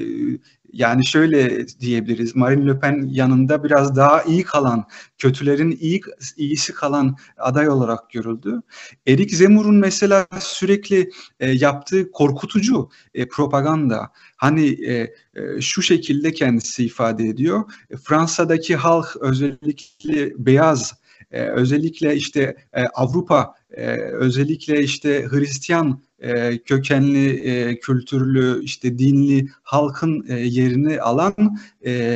yani 0.78 1.06
şöyle 1.06 1.68
diyebiliriz. 1.68 2.36
Marine 2.36 2.68
Le 2.68 2.80
Pen 2.80 3.08
yanında 3.12 3.64
biraz 3.64 3.96
daha 3.96 4.24
iyi 4.24 4.44
kalan, 4.44 4.86
kötülerin 5.18 5.78
iyi 5.80 6.02
iyisi 6.38 6.74
kalan 6.74 7.16
aday 7.38 7.70
olarak 7.70 8.10
görüldü. 8.10 8.62
Erik 9.08 9.32
Zemmour'un 9.32 9.76
mesela 9.76 10.28
sürekli 10.40 11.10
e, 11.40 11.52
yaptığı 11.52 12.12
korkutucu 12.12 12.90
e, 13.14 13.28
propaganda 13.28 14.12
hani 14.36 14.86
e, 14.86 15.14
e, 15.36 15.62
şu 15.62 15.82
şekilde 15.82 16.34
kendisi 16.34 16.86
ifade 16.86 17.28
ediyor. 17.28 17.64
E, 17.90 17.98
Fransa'daki 17.98 18.76
halk 18.76 19.16
özellikle 19.22 20.34
beyaz 20.46 20.94
e, 21.32 21.42
özellikle 21.42 22.16
işte 22.16 22.56
e, 22.74 22.84
Avrupa 22.86 23.56
e, 23.72 23.98
özellikle 23.98 24.84
işte 24.84 25.26
Hristiyan 25.30 26.07
e, 26.20 26.58
kökenli, 26.58 27.30
e, 27.30 27.80
kültürlü, 27.80 28.64
işte 28.64 28.98
dinli 28.98 29.48
halkın 29.64 30.26
e, 30.30 30.40
yerini 30.40 31.02
alan 31.02 31.36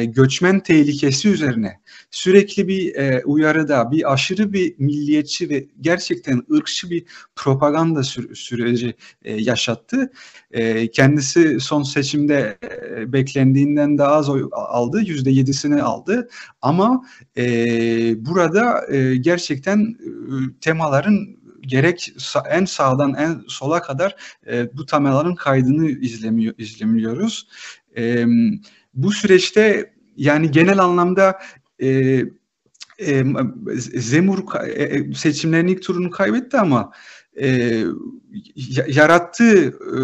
göçmen 0.06 0.60
tehlikesi 0.60 1.30
üzerine 1.30 1.80
sürekli 2.12 2.68
bir 2.68 2.96
uyarıda, 3.26 3.92
bir 3.92 4.14
aşırı 4.14 4.54
bir 4.54 4.76
milliyetçi 4.78 5.50
ve 5.50 5.66
gerçekten 5.82 6.44
ırkçı 6.54 6.90
bir 6.90 7.04
propaganda 7.36 8.04
sü 8.04 8.36
süreci 8.36 8.94
yaşattı. 9.26 10.12
Kendisi 10.94 11.60
son 11.60 11.84
seçimde 11.84 12.58
e, 12.98 13.14
beklendiğinden 13.14 13.98
daha 13.98 14.12
az 14.12 14.30
oy 14.30 14.50
aldı, 14.52 15.02
yüzde 15.02 15.32
yedisini 15.32 15.82
aldı. 15.82 16.30
Ama 16.62 17.06
burada 18.16 18.86
gerçekten 19.22 19.96
temaların 20.62 21.41
gerek 21.62 22.14
en 22.50 22.66
sağdan 22.66 23.14
en 23.14 23.44
sola 23.48 23.82
kadar 23.82 24.16
e, 24.48 24.78
bu 24.78 24.86
temaların 24.86 25.36
kaydını 25.36 25.90
izlemiyor, 25.90 26.54
izlemiyoruz. 26.58 27.48
E, 27.98 28.26
bu 28.94 29.12
süreçte 29.12 29.94
yani 30.18 30.52
genel 30.52 30.80
anlamda 30.80 31.40
e, 31.82 32.22
e, 33.00 33.24
Zemur 33.96 34.40
e, 34.64 34.84
e, 34.84 35.14
seçimlerin 35.14 35.68
ilk 35.68 35.84
turunu 35.84 36.10
kaybetti 36.10 36.58
ama 36.58 36.92
e, 37.42 37.84
yarattığı 38.88 39.68
e, 39.68 40.00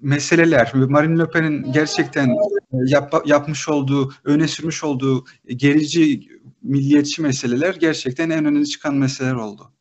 meseleler, 0.00 0.72
Marine 0.74 1.18
Le 1.18 1.30
Pen'in 1.30 1.72
gerçekten 1.72 2.36
yap, 2.72 3.14
yapmış 3.26 3.68
olduğu, 3.68 4.12
öne 4.24 4.48
sürmüş 4.48 4.84
olduğu 4.84 5.24
gerici, 5.46 6.28
milliyetçi 6.62 7.22
meseleler 7.22 7.74
gerçekten 7.74 8.30
en 8.30 8.44
öne 8.44 8.64
çıkan 8.64 8.94
meseleler 8.94 9.34
oldu. 9.34 9.72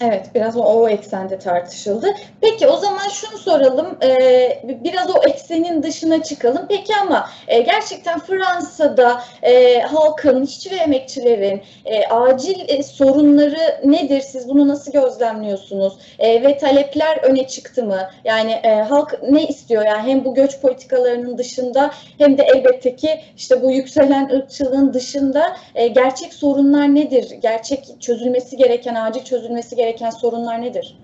Evet, 0.00 0.30
biraz 0.34 0.56
o, 0.56 0.60
o 0.62 0.88
eksende 0.88 1.38
tartışıldı. 1.38 2.14
Peki 2.40 2.66
o 2.66 2.76
zaman 2.76 3.08
şunu 3.08 3.38
soralım, 3.38 3.98
e, 4.02 4.62
biraz 4.84 5.10
o 5.10 5.22
eksenin 5.28 5.82
dışına 5.82 6.22
çıkalım. 6.22 6.66
Peki 6.68 6.92
ama 7.02 7.28
e, 7.48 7.60
gerçekten 7.60 8.18
Fransa'da 8.18 9.22
e, 9.42 9.80
halkın, 9.80 10.42
işçi 10.42 10.70
ve 10.70 10.76
emekçilerin 10.76 11.62
e, 11.84 12.06
acil 12.06 12.68
e, 12.68 12.82
sorunları 12.82 13.80
nedir? 13.84 14.20
Siz 14.20 14.48
bunu 14.48 14.68
nasıl 14.68 14.92
gözlemliyorsunuz? 14.92 15.98
E, 16.18 16.42
ve 16.42 16.58
talepler 16.58 17.16
öne 17.16 17.46
çıktı 17.46 17.84
mı? 17.84 18.08
Yani 18.24 18.52
e, 18.52 18.68
halk 18.74 19.22
ne 19.30 19.46
istiyor? 19.46 19.86
Yani 19.86 20.10
hem 20.10 20.24
bu 20.24 20.34
göç 20.34 20.60
politikalarının 20.60 21.38
dışında 21.38 21.90
hem 22.18 22.38
de 22.38 22.42
elbette 22.54 22.96
ki 22.96 23.20
işte 23.36 23.62
bu 23.62 23.70
yükselen 23.70 24.30
ırkçılığın 24.30 24.92
dışında 24.92 25.56
e, 25.74 25.88
gerçek 25.88 26.34
sorunlar 26.34 26.94
nedir? 26.94 27.30
Gerçek 27.42 28.00
çözülmesi 28.00 28.56
gereken, 28.56 28.94
acil 28.94 29.24
çözülmesi 29.24 29.76
gereken 29.76 29.81
gereken 29.84 30.10
sorunlar 30.10 30.62
nedir? 30.62 30.98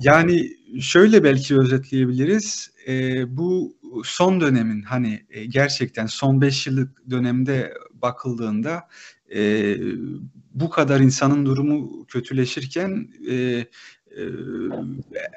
Yani 0.00 0.50
şöyle 0.80 1.24
belki 1.24 1.58
özetleyebiliriz. 1.58 2.70
E, 2.88 3.24
bu 3.36 3.76
son 4.04 4.40
dönemin 4.40 4.82
hani 4.82 5.26
e, 5.30 5.44
gerçekten 5.44 6.06
son 6.06 6.40
5 6.40 6.66
yıllık 6.66 7.10
dönemde 7.10 7.74
bakıldığında 7.92 8.88
e, 9.34 9.74
bu 10.54 10.70
kadar 10.70 11.00
insanın 11.00 11.46
durumu 11.46 12.06
kötüleşirken 12.06 13.08
e, 13.30 13.64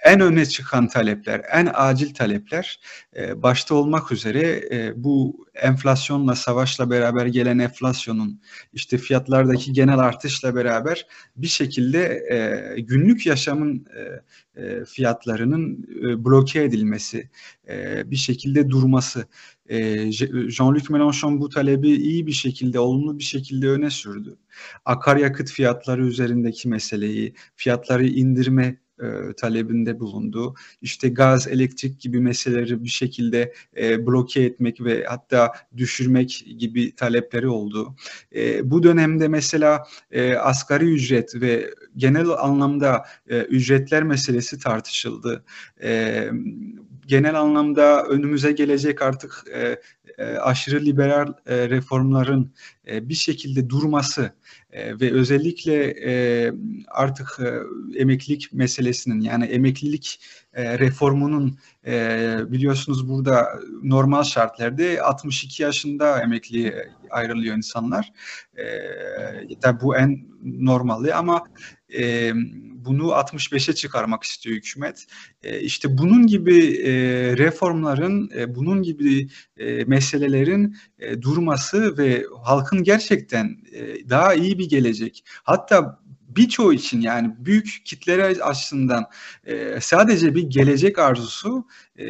en 0.06 0.20
öne 0.20 0.46
çıkan 0.46 0.88
talepler, 0.88 1.42
en 1.52 1.70
acil 1.74 2.14
talepler 2.14 2.80
başta 3.36 3.76
olmak 3.76 4.12
üzere 4.12 4.64
bu 4.96 5.46
enflasyonla, 5.56 6.36
savaşla 6.36 6.90
beraber 6.90 7.26
gelen 7.26 7.60
enflasyonun, 7.60 8.42
işte 8.74 8.98
fiyatlardaki 8.98 9.74
genel 9.74 10.00
artışla 10.00 10.56
beraber 10.56 11.08
bir 11.36 11.48
şekilde 11.48 12.26
günlük 12.78 13.26
yaşamın 13.26 13.88
fiyatlarının 14.88 15.88
bloke 16.26 16.64
edilmesi, 16.64 17.30
bir 18.06 18.16
şekilde 18.16 18.70
durması. 18.70 19.26
Jean-Luc 19.70 20.90
Mélenchon 20.90 21.40
bu 21.40 21.50
talebi 21.50 21.90
iyi 21.90 22.28
bir 22.28 22.32
şekilde, 22.32 22.80
olumlu 22.80 23.20
bir 23.20 23.24
şekilde 23.24 23.70
öne 23.70 23.90
sürdü. 23.90 24.38
Akaryakıt 24.86 25.52
fiyatları 25.52 26.06
üzerindeki 26.06 26.70
meseleyi, 26.70 27.34
fiyatları 27.56 28.08
indirme 28.08 28.80
e, 29.02 29.34
talebinde 29.38 30.00
bulundu. 30.00 30.56
İşte 30.82 31.10
gaz, 31.10 31.48
elektrik 31.48 32.00
gibi 32.00 32.20
meseleleri 32.20 32.84
bir 32.84 32.90
şekilde 32.90 33.54
e, 33.78 34.08
bloke 34.08 34.42
etmek 34.42 34.82
ve 34.82 35.06
hatta 35.10 35.52
düşürmek 35.78 36.46
gibi 36.58 36.96
talepleri 36.96 37.48
oldu. 37.48 37.96
E, 38.36 38.72
bu 38.72 38.84
dönemde 38.84 39.28
mesela 39.28 39.84
e, 40.12 40.34
asgari 40.34 40.86
ücret 40.86 41.36
ve 41.36 41.74
genel 41.98 42.30
anlamda 42.30 43.06
e, 43.28 43.42
ücretler 43.42 44.04
meselesi 44.04 44.60
tartışıldı. 44.60 45.44
E, 45.84 46.30
genel 47.10 47.36
anlamda 47.36 48.04
önümüze 48.04 48.52
gelecek 48.52 49.02
artık 49.02 49.44
e, 49.54 49.82
e, 50.20 50.38
aşırı 50.38 50.86
liberal 50.86 51.34
e, 51.46 51.70
reformların 51.70 52.54
e, 52.88 53.10
bir 53.10 53.14
şekilde 53.14 53.70
durması 53.70 54.32
ve 54.74 55.14
özellikle 55.14 55.96
artık 56.88 57.40
emeklilik 57.96 58.54
meselesinin 58.54 59.22
yani 59.22 59.46
emeklilik 59.46 60.22
reformunun 60.56 61.58
biliyorsunuz 62.52 63.10
burada 63.10 63.48
normal 63.84 64.24
şartlarda 64.24 65.06
62 65.06 65.64
yaşında 65.64 66.22
emekli 66.22 66.76
ayrılıyor 67.10 67.56
insanlar. 67.56 68.12
E, 68.58 69.60
tabi 69.62 69.82
bu 69.82 69.98
en 69.98 70.28
normali 70.44 71.14
ama 71.14 71.44
bunu 72.86 73.04
65'e 73.04 73.76
çıkarmak 73.76 74.24
istiyor 74.24 74.56
hükümet. 74.56 75.06
E, 75.44 75.60
işte 75.60 75.98
bunun 75.98 76.28
gibi 76.28 76.84
reformların, 77.38 78.32
bunun 78.56 78.84
gibi 78.84 79.28
e, 79.58 79.84
meselelerin 80.14 80.76
e, 81.00 81.22
durması 81.22 81.98
ve 81.98 82.26
halkın 82.44 82.84
gerçekten 82.84 83.58
e, 83.74 84.10
daha 84.10 84.34
iyi 84.34 84.60
bir 84.60 84.70
gelecek. 84.70 85.24
Hatta 85.44 86.00
birçoğu 86.28 86.74
için 86.74 87.02
yani 87.02 87.36
büyük 87.40 87.82
kitlere 87.86 88.44
açısından 88.44 89.06
e, 89.44 89.78
sadece 89.82 90.36
bir 90.36 90.44
gelecek 90.44 91.00
arzusu 91.00 91.66
e, 91.96 92.06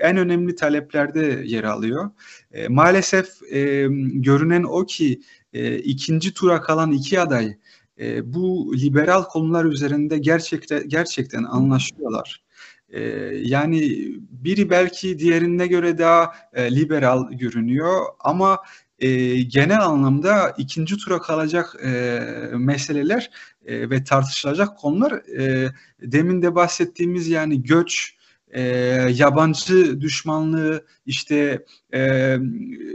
en 0.00 0.16
önemli 0.16 0.54
taleplerde 0.54 1.42
yer 1.44 1.64
alıyor. 1.64 2.10
E, 2.52 2.68
maalesef 2.68 3.42
e, 3.52 3.86
görünen 4.12 4.62
o 4.62 4.86
ki 4.86 5.20
e, 5.52 5.78
ikinci 5.78 6.34
tura 6.34 6.60
kalan 6.60 6.92
iki 6.92 7.20
aday 7.20 7.56
e, 8.00 8.34
bu 8.34 8.74
liberal 8.76 9.22
konular 9.22 9.64
üzerinde 9.64 10.18
gerçekten 10.18 10.88
gerçekten 10.88 11.44
anlaşıyorlar. 11.44 12.42
E, 12.92 13.00
yani 13.42 13.80
biri 14.30 14.70
belki 14.70 15.18
diğerine 15.18 15.66
göre 15.66 15.98
daha 15.98 16.34
e, 16.52 16.74
liberal 16.74 17.30
görünüyor 17.32 18.04
ama 18.20 18.58
e, 18.98 19.36
genel 19.42 19.80
anlamda 19.80 20.54
ikinci 20.58 20.96
tura 20.96 21.18
kalacak 21.18 21.76
e, 21.84 22.20
meseleler 22.52 23.30
ve 23.66 24.04
tartışılacak 24.04 24.78
konular 24.78 25.22
demin 26.02 26.42
de 26.42 26.54
bahsettiğimiz 26.54 27.28
yani 27.28 27.62
göç, 27.62 28.14
yabancı 29.08 30.00
düşmanlığı, 30.00 30.86
işte 31.06 31.64
e, 31.94 32.36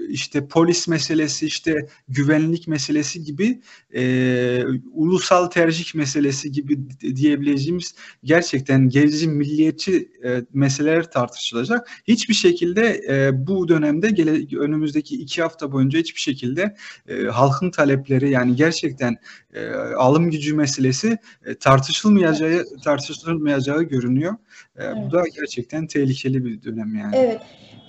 işte 0.10 0.48
polis 0.48 0.88
meselesi, 0.88 1.46
işte 1.46 1.88
güvenlik 2.08 2.68
meselesi 2.68 3.24
gibi 3.24 3.62
e, 3.96 4.64
ulusal 4.92 5.48
tercih 5.48 5.96
meselesi 5.96 6.52
gibi 6.52 6.80
diyebileceğimiz 7.16 7.96
gerçekten 8.24 8.90
gerici 8.90 9.28
milliyetçi 9.28 10.12
e, 10.26 10.42
meseleler 10.54 11.12
tartışılacak. 11.12 11.90
Hiçbir 12.08 12.34
şekilde 12.34 13.02
e, 13.10 13.48
bu 13.48 13.68
dönemde 13.68 14.10
gele, 14.10 14.58
önümüzdeki 14.58 15.16
iki 15.16 15.42
hafta 15.42 15.72
boyunca 15.72 16.00
hiçbir 16.00 16.22
şekilde 16.22 16.76
e, 17.08 17.24
halkın 17.24 17.72
talepleri 17.72 18.30
yani 18.30 18.56
gerçekten 18.56 19.18
e, 19.54 19.70
alım 19.98 20.32
gücü 20.32 20.56
meselesi 20.56 21.18
e, 21.46 21.56
tartışılmayacağı 21.56 22.66
tartışılmayacağı 22.84 23.84
görünüyor. 23.84 24.34
E, 24.34 24.84
evet. 24.84 24.96
Bu 24.98 25.12
da 25.12 25.24
gerçekten 25.36 25.88
tehlikeli 25.88 26.46
bir 26.46 26.64
dönem 26.64 26.96
yani. 26.96 27.16
Evet. 27.16 27.42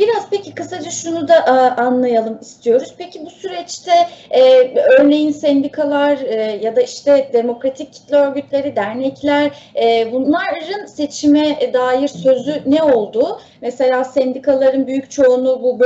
Biraz 0.09 0.31
peki 0.31 0.55
kısaca 0.55 0.91
şunu 0.91 1.29
da 1.29 1.47
a, 1.47 1.85
anlayalım 1.87 2.39
istiyoruz. 2.41 2.95
Peki 2.99 3.25
bu 3.27 3.31
süreçte 3.31 3.93
e, 4.31 4.75
örneğin 4.99 5.31
sendikalar 5.31 6.19
e, 6.19 6.61
ya 6.63 6.77
da 6.77 6.83
işte 6.83 7.31
demokratik 7.33 7.93
kitle 7.93 8.17
örgütleri, 8.17 8.77
dernekler 8.77 9.73
e, 9.83 10.13
bunların 10.13 10.87
seçime 10.87 11.73
dair 11.73 12.09
sözü 12.09 12.63
ne 12.67 12.83
oldu? 12.83 13.41
Mesela 13.63 14.05
sendikaların 14.05 14.87
büyük 14.87 15.11
çoğunluğu 15.11 15.63
bu 15.63 15.79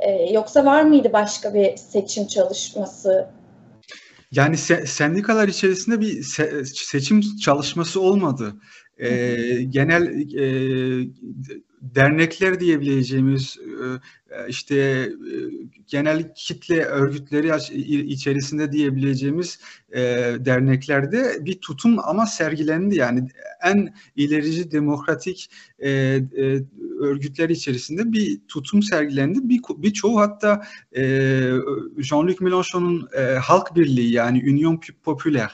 e, 0.00 0.32
yoksa 0.32 0.64
var 0.64 0.82
mıydı 0.82 1.12
başka 1.12 1.54
bir 1.54 1.76
seçim 1.76 2.26
çalışması? 2.26 3.28
Yani 4.32 4.56
se 4.56 4.86
sendikalar 4.86 5.48
içerisinde 5.48 6.00
bir 6.00 6.22
se 6.22 6.64
seçim 6.64 7.20
çalışması 7.36 8.00
olmadı 8.00 8.54
e, 8.98 9.62
genel 9.62 10.34
e, 10.34 10.46
dernekler 11.82 12.60
diyebileceğimiz 12.60 13.56
e, 13.58 13.84
işte 14.48 15.08
genel 15.86 16.34
kitle 16.34 16.84
örgütleri 16.84 17.50
içerisinde 18.02 18.72
diyebileceğimiz 18.72 19.58
derneklerde 20.38 21.36
bir 21.40 21.60
tutum 21.60 21.98
ama 21.98 22.26
sergilendi 22.26 22.96
yani 22.96 23.28
en 23.64 23.94
ilerici 24.16 24.70
demokratik 24.70 25.50
örgütler 27.00 27.48
içerisinde 27.48 28.12
bir 28.12 28.40
tutum 28.48 28.82
sergilendi. 28.82 29.38
Bir 29.42 29.60
birçoğu 29.76 30.20
hatta 30.20 30.62
Jean-Luc 31.98 32.36
Mélenchon'un 32.36 33.08
Halk 33.40 33.76
Birliği 33.76 34.12
yani 34.12 34.42
Union 34.50 34.80
Populaire 35.04 35.52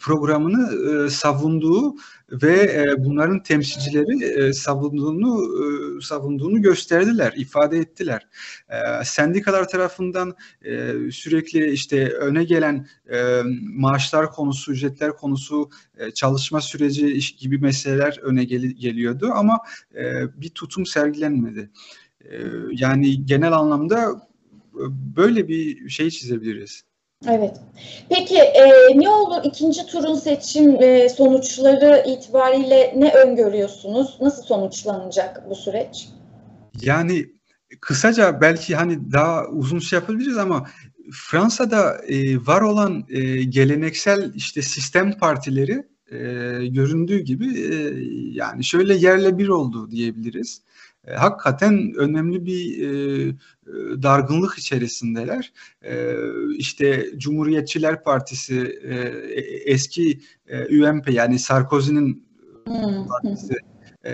programını 0.00 1.10
savunduğu 1.10 1.96
ve 2.32 2.52
e, 2.52 3.04
bunların 3.04 3.42
temsilcileri 3.42 4.24
e, 4.24 4.52
savunduğunu 4.52 5.42
e, 5.42 6.00
savunduğunu 6.00 6.62
gösterdiler, 6.62 7.32
ifade 7.36 7.78
ettiler. 7.78 8.15
E, 8.68 9.04
sendikalar 9.04 9.68
tarafından 9.68 10.36
e, 10.64 10.92
sürekli 11.12 11.70
işte 11.70 12.08
öne 12.08 12.44
gelen 12.44 12.86
e, 13.12 13.42
maaşlar 13.62 14.32
konusu, 14.32 14.72
ücretler 14.72 15.12
konusu, 15.12 15.70
e, 15.98 16.10
çalışma 16.10 16.60
süreci 16.60 17.12
iş 17.12 17.36
gibi 17.36 17.58
meseleler 17.58 18.18
öne 18.22 18.44
gel 18.44 18.62
geliyordu 18.62 19.30
ama 19.34 19.60
e, 19.94 20.02
bir 20.40 20.48
tutum 20.48 20.86
sergilenmedi. 20.86 21.70
E, 22.24 22.36
yani 22.72 23.26
genel 23.26 23.52
anlamda 23.52 24.28
e, 24.74 24.84
böyle 25.16 25.48
bir 25.48 25.88
şey 25.88 26.10
çizebiliriz. 26.10 26.82
Evet. 27.28 27.60
Peki 28.08 28.38
e, 28.38 28.64
ne 28.94 29.10
olur 29.10 29.44
ikinci 29.44 29.86
turun 29.86 30.14
seçim 30.14 30.82
e, 30.82 31.08
sonuçları 31.08 32.04
itibariyle 32.08 32.94
ne 32.96 33.12
öngörüyorsunuz? 33.12 34.18
Nasıl 34.20 34.42
sonuçlanacak 34.42 35.50
bu 35.50 35.54
süreç? 35.54 36.08
Yani 36.80 37.26
kısaca 37.80 38.40
belki 38.40 38.76
hani 38.76 39.12
daha 39.12 39.46
uzun 39.46 39.78
şey 39.78 39.98
yapabiliriz 39.98 40.36
ama 40.36 40.66
Fransa'da 41.12 41.98
e, 42.06 42.46
var 42.46 42.60
olan 42.60 43.04
e, 43.08 43.44
geleneksel 43.44 44.32
işte 44.34 44.62
sistem 44.62 45.18
partileri 45.18 45.84
e, 46.10 46.18
göründüğü 46.66 47.18
gibi 47.18 47.60
e, 47.60 47.74
yani 48.32 48.64
şöyle 48.64 48.94
yerle 48.94 49.38
bir 49.38 49.48
oldu 49.48 49.90
diyebiliriz. 49.90 50.62
E, 51.06 51.14
hakikaten 51.14 51.92
önemli 51.96 52.46
bir 52.46 52.82
e, 52.82 53.28
e, 53.28 53.32
dargınlık 54.02 54.58
içerisindeler. 54.58 55.52
E, 55.82 56.14
işte 56.56 57.10
Cumhuriyetçiler 57.16 58.04
Partisi 58.04 58.80
e, 58.82 58.94
eski 59.72 60.20
e, 60.46 60.88
UMP 60.90 61.10
yani 61.10 61.38
Sarkozy'nin 61.38 62.26
partisi 63.08 63.54
e, 64.06 64.12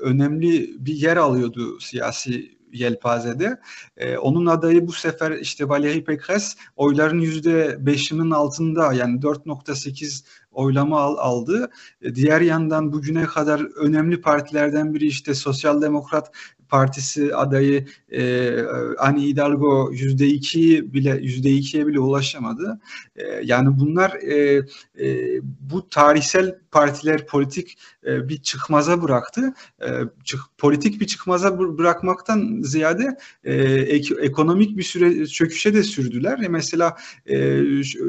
önemli 0.00 0.76
bir 0.86 0.94
yer 0.94 1.16
alıyordu 1.16 1.80
siyasi 1.80 2.60
yelpazede. 2.72 3.60
E, 3.96 4.16
onun 4.16 4.46
adayı 4.46 4.86
bu 4.86 4.92
sefer 4.92 5.30
işte 5.30 5.64
Valérie 5.64 6.04
Pécresse 6.04 6.58
oyların 6.76 7.18
yüzde 7.18 7.86
beşinin 7.86 8.30
altında 8.30 8.92
yani 8.92 9.20
4.8 9.20 10.24
oylama 10.50 11.00
al, 11.00 11.16
aldı. 11.16 11.70
E, 12.02 12.14
diğer 12.14 12.40
yandan 12.40 12.92
bugüne 12.92 13.24
kadar 13.24 13.60
önemli 13.76 14.20
partilerden 14.20 14.94
biri 14.94 15.06
işte 15.06 15.34
Sosyal 15.34 15.82
Demokrat 15.82 16.32
Partisi 16.70 17.34
adayı 17.34 17.86
e, 18.12 18.50
Ani 18.98 19.26
Hidalgo 19.26 19.90
yüzde 19.92 20.26
iki 20.26 20.94
bile 20.94 21.18
yüzde 21.22 21.50
ikiye 21.50 21.86
bile 21.86 22.00
ulaşamadı. 22.00 22.80
E, 23.16 23.24
yani 23.44 23.78
bunlar 23.78 24.10
e, 24.10 24.62
e, 25.00 25.40
bu 25.42 25.88
tarihsel 25.88 26.58
partiler 26.70 27.26
politik 27.26 27.78
e, 28.06 28.28
bir 28.28 28.36
çıkmaza 28.36 29.02
bıraktı. 29.02 29.54
E, 29.82 29.88
çık, 30.24 30.40
politik 30.58 31.00
bir 31.00 31.06
çıkmaza 31.06 31.58
bırakmaktan 31.58 32.60
ziyade 32.62 33.16
e, 33.44 33.54
ek, 33.64 34.14
ekonomik 34.20 34.76
bir 34.78 34.82
süre 34.82 35.26
çöküşe 35.26 35.74
de 35.74 35.82
sürdüler. 35.82 36.38
E, 36.38 36.48
mesela 36.48 36.96
e, 37.26 37.62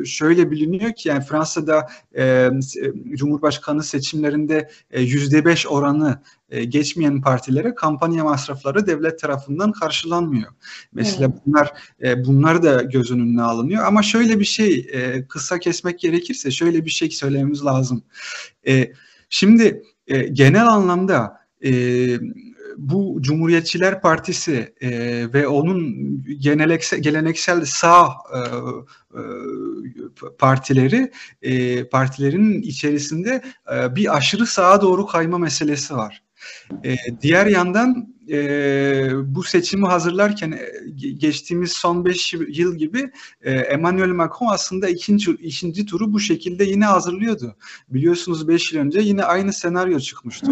şöyle 0.06 0.52
biliniyor 0.52 0.94
ki 0.94 1.10
yani 1.10 1.24
Fransa'da 1.24 1.88
e, 2.18 2.50
Cumhurbaşkanı 3.16 3.84
seçimlerinde 3.84 4.70
yüzde 4.98 5.46
beş 5.46 5.68
oranı 5.68 6.22
e, 6.52 6.64
geçmeyen 6.64 7.22
partilere 7.22 7.76
kampanya 7.76 8.24
masrafları 8.24 8.88
devlet 8.88 9.20
tarafından 9.20 9.72
karşılanmıyor. 9.72 10.52
Mesela 10.94 11.26
evet. 11.26 11.42
bunlar 11.46 11.74
e, 12.04 12.26
bunlar 12.26 12.64
da 12.64 12.82
göz 12.82 13.12
önüne 13.12 13.42
alınıyor 13.42 13.86
ama 13.86 14.04
şöyle 14.04 14.40
bir 14.40 14.46
şey 14.46 14.88
e, 14.92 15.28
kısa 15.28 15.60
kesmek 15.60 16.00
gerekirse 16.00 16.52
şöyle 16.52 16.86
bir 16.86 16.90
şey 16.90 17.12
söylememiz 17.12 17.66
lazım. 17.66 18.04
E, 18.68 18.94
şimdi 19.30 19.84
e, 20.08 20.20
genel 20.20 20.68
anlamda 20.68 21.38
e, 21.66 21.72
bu 22.78 23.18
Cumhuriyetçiler 23.22 24.02
Partisi 24.02 24.74
e, 24.82 24.90
ve 25.34 25.48
onun 25.48 25.96
geleneksel, 26.40 27.00
geleneksel 27.00 27.66
sağ 27.66 28.08
e, 28.08 28.40
e, 29.18 29.22
partileri 30.40 31.12
e, 31.42 31.84
partilerin 31.90 32.62
içerisinde 32.62 33.42
e, 33.76 33.96
bir 33.96 34.18
aşırı 34.18 34.46
sağa 34.46 34.82
doğru 34.82 35.06
kayma 35.06 35.38
meselesi 35.38 35.96
var. 35.96 36.24
E, 36.84 36.96
diğer 37.22 37.46
yandan 37.46 38.16
e, 38.32 39.10
bu 39.26 39.44
seçimi 39.44 39.88
hazırlarken 39.88 40.52
e, 40.52 40.90
geçtiğimiz 41.18 41.72
son 41.72 42.06
5 42.06 42.34
yıl 42.34 42.76
gibi 42.76 43.12
e, 43.42 43.52
Emmanuel 43.52 44.10
Macron 44.10 44.48
aslında 44.48 44.90
ikinci, 44.90 45.32
ikinci 45.32 45.86
turu 45.86 46.14
bu 46.14 46.20
şekilde 46.20 46.64
yine 46.64 46.86
hazırlıyordu. 46.86 47.56
Biliyorsunuz 47.90 48.48
5 48.48 48.74
yıl 48.74 48.82
önce 48.82 49.00
yine 49.00 49.24
aynı 49.24 49.54
senaryo 49.54 50.00
çıkmıştı. 50.00 50.52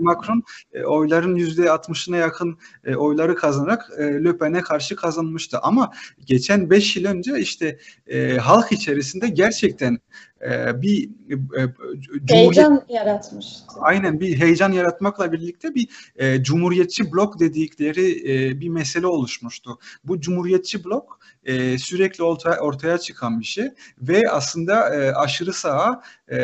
Macron 0.00 0.42
e, 0.72 0.82
oyların 0.84 1.36
%60'ına 1.36 2.16
yakın 2.16 2.58
e, 2.84 2.94
oyları 2.94 3.34
kazanarak 3.34 3.90
e, 3.98 4.02
Le 4.02 4.38
Pen'e 4.38 4.60
karşı 4.60 4.96
kazanmıştı. 4.96 5.58
Ama 5.62 5.92
geçen 6.26 6.70
5 6.70 6.96
yıl 6.96 7.04
önce 7.04 7.38
işte 7.38 7.78
e, 8.06 8.36
halk 8.36 8.72
içerisinde 8.72 9.28
gerçekten 9.28 9.98
e, 10.44 10.82
bir 10.82 11.10
e, 11.58 12.34
heyecan 12.34 12.82
yaratmıştı. 12.88 13.64
Aynen 13.80 14.20
bir 14.20 14.40
heyecan 14.40 14.72
yaratmakla 14.72 15.32
birlikte 15.32 15.74
bir 15.74 15.88
e, 16.16 16.42
cumhuriyetçi 16.42 17.12
blok 17.12 17.40
dedikleri 17.40 18.32
e, 18.32 18.60
bir 18.60 18.68
mesele 18.68 19.06
oluşmuştu. 19.06 19.78
Bu 20.04 20.20
cumhuriyetçi 20.20 20.84
blok 20.84 21.20
e, 21.44 21.78
sürekli 21.78 22.24
ortaya, 22.24 22.60
ortaya 22.60 22.98
çıkan 22.98 23.40
bir 23.40 23.44
şey 23.44 23.68
ve 24.02 24.30
aslında 24.30 24.94
e, 24.94 25.12
aşırı 25.12 25.52
sağa 25.52 26.02
e, 26.28 26.38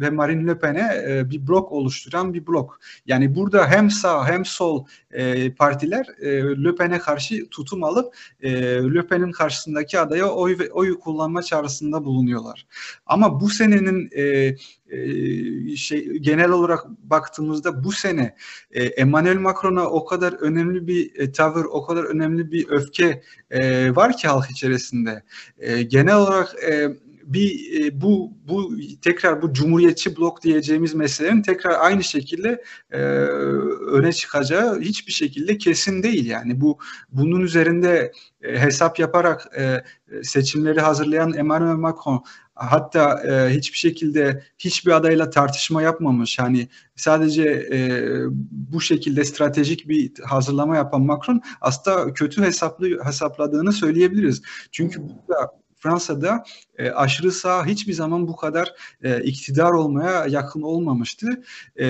ve 0.00 0.10
Marine 0.10 0.46
Le 0.50 0.58
Pen'e 0.58 1.04
e, 1.08 1.30
bir 1.30 1.46
blok 1.48 1.72
oluşturan 1.72 2.34
bir 2.34 2.46
blok. 2.46 2.80
Yani 3.06 3.34
burada 3.36 3.66
hem 3.66 3.90
sağ 3.90 4.28
hem 4.28 4.44
sol 4.44 4.86
e, 5.10 5.54
partiler 5.54 6.06
e, 6.20 6.42
Le 6.64 6.74
Pen'e 6.74 6.98
karşı 6.98 7.48
tutum 7.50 7.84
alıp 7.84 8.16
e, 8.40 8.52
Le 8.94 9.06
Pen'in 9.06 9.32
karşısındaki 9.32 10.00
adaya 10.00 10.28
oy 10.28 10.58
oy 10.72 10.98
kullanma 10.98 11.42
çağrısında 11.42 12.04
bulunuyorlar. 12.04 12.66
Ama 13.06 13.40
bu 13.40 13.50
senenin 13.50 14.10
e, 14.12 14.54
e, 14.88 15.76
şey 15.76 16.18
genel 16.18 16.50
olarak 16.50 16.88
baktığımızda 16.88 17.84
bu 17.84 17.92
sene 17.92 18.36
e, 18.70 18.84
Emmanuel 18.84 19.36
Macron'a 19.36 19.86
o 19.86 20.04
kadar 20.04 20.32
önemli 20.32 20.86
bir 20.86 21.20
e, 21.20 21.32
tavır, 21.32 21.64
o 21.64 21.86
kadar 21.86 22.04
önemli 22.04 22.52
bir 22.52 22.68
öfke 22.68 23.22
e, 23.50 23.96
var 23.96 24.16
ki 24.16 24.28
halk 24.28 24.50
içerisinde. 24.50 25.22
E, 25.58 25.82
genel 25.82 26.16
olarak 26.16 26.54
e, 26.64 26.88
bir 27.24 27.80
e, 27.80 28.00
bu 28.00 28.32
bu 28.48 28.72
tekrar 29.02 29.42
bu 29.42 29.52
cumhuriyetçi 29.52 30.16
blok 30.16 30.42
diyeceğimiz 30.42 30.94
meselelerin 30.94 31.42
tekrar 31.42 31.80
aynı 31.80 32.04
şekilde 32.04 32.64
e, 32.90 32.98
öne 33.92 34.12
çıkacağı 34.12 34.80
hiçbir 34.80 35.12
şekilde 35.12 35.58
kesin 35.58 36.02
değil 36.02 36.26
yani 36.26 36.60
bu 36.60 36.78
bunun 37.12 37.40
üzerinde 37.40 38.12
e, 38.42 38.58
hesap 38.58 38.98
yaparak 38.98 39.58
e, 39.58 39.82
seçimleri 40.22 40.80
hazırlayan 40.80 41.34
Emmanuel 41.34 41.76
Macron 41.76 42.24
hatta 42.54 43.22
e, 43.22 43.54
hiçbir 43.56 43.78
şekilde 43.78 44.42
hiçbir 44.58 44.92
adayla 44.92 45.30
tartışma 45.30 45.82
yapmamış. 45.82 46.38
Hani 46.38 46.68
sadece 46.96 47.42
e, 47.72 47.78
bu 48.50 48.80
şekilde 48.80 49.24
stratejik 49.24 49.88
bir 49.88 50.12
hazırlama 50.24 50.76
yapan 50.76 51.02
Macron 51.02 51.42
aslında 51.60 52.12
kötü 52.12 52.42
hesaplı 52.42 53.04
hesapladığını 53.04 53.72
söyleyebiliriz. 53.72 54.42
Çünkü 54.70 55.00
burada 55.00 55.61
Fransa'da 55.82 56.44
e, 56.78 56.90
aşırı 56.90 57.32
sağ 57.32 57.66
hiçbir 57.66 57.92
zaman 57.92 58.28
bu 58.28 58.36
kadar 58.36 58.74
e, 59.02 59.22
iktidar 59.22 59.72
olmaya 59.72 60.26
yakın 60.26 60.62
olmamıştı. 60.62 61.42
E, 61.80 61.86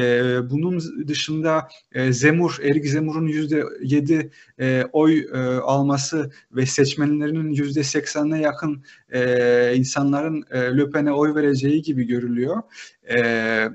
bunun 0.50 0.82
dışında 1.08 1.68
e, 1.92 2.12
Zemur, 2.12 2.58
Erik 2.62 2.86
Zemur'un 2.86 3.26
yüzde 3.26 3.64
yedi 3.82 4.30
e, 4.60 4.84
oy 4.92 5.18
e, 5.18 5.38
alması 5.56 6.30
ve 6.52 6.66
seçmenlerinin 6.66 7.50
yüzde 7.50 7.82
seksenine 7.82 8.40
yakın 8.40 8.84
e, 9.12 9.74
insanların 9.76 10.44
e, 10.50 10.58
Le 10.60 10.90
Pen'e 10.90 11.12
oy 11.12 11.34
vereceği 11.34 11.82
gibi 11.82 12.04
görülüyor. 12.06 12.62
Evet. 13.04 13.72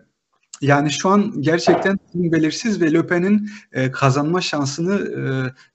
Yani 0.61 0.91
şu 0.91 1.09
an 1.09 1.41
gerçekten 1.41 1.99
belirsiz 2.13 2.81
ve 2.81 2.93
Le 2.93 3.07
Pen'in 3.07 3.49
e, 3.71 3.91
kazanma 3.91 4.41
şansını 4.41 4.95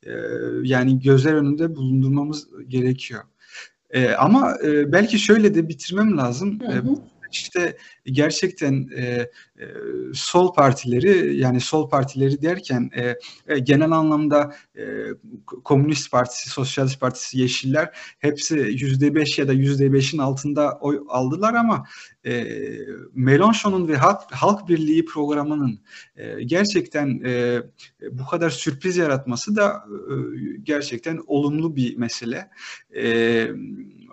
e, 0.04 0.10
e, 0.10 0.14
yani 0.62 1.00
gözler 1.00 1.34
önünde 1.34 1.76
bulundurmamız 1.76 2.48
gerekiyor. 2.68 3.22
E, 3.92 4.14
ama 4.14 4.56
e, 4.64 4.92
belki 4.92 5.18
şöyle 5.18 5.54
de 5.54 5.68
bitirmem 5.68 6.16
lazım. 6.16 6.60
Hı 6.60 6.72
hı. 6.72 6.94
İşte 7.32 7.76
gerçekten 8.04 8.88
e, 8.96 9.02
e, 9.02 9.66
sol 10.14 10.54
partileri 10.54 11.36
yani 11.36 11.60
sol 11.60 11.88
partileri 11.88 12.42
derken 12.42 12.90
e, 12.96 13.16
e, 13.46 13.58
genel 13.58 13.90
anlamda 13.90 14.54
e, 14.76 14.82
Komünist 15.64 16.10
Partisi, 16.10 16.50
Sosyalist 16.50 17.00
Partisi, 17.00 17.38
Yeşiller 17.38 17.90
hepsi 18.18 18.56
yüzde 18.56 19.14
beş 19.14 19.38
ya 19.38 19.48
da 19.48 19.52
yüzde 19.52 19.92
beşin 19.92 20.18
altında 20.18 20.78
oy 20.80 21.00
aldılar 21.08 21.54
ama 21.54 21.84
e, 22.24 22.32
Mélenchon'un 23.14 23.88
ve 23.88 23.96
Halk, 23.96 24.20
Halk 24.30 24.68
Birliği 24.68 25.04
programının 25.04 25.80
e, 26.16 26.42
gerçekten 26.42 27.20
e, 27.24 27.62
bu 28.10 28.26
kadar 28.26 28.50
sürpriz 28.50 28.96
yaratması 28.96 29.56
da 29.56 29.84
e, 29.88 30.14
gerçekten 30.62 31.20
olumlu 31.26 31.76
bir 31.76 31.96
mesele. 31.96 32.50
E, 32.96 33.50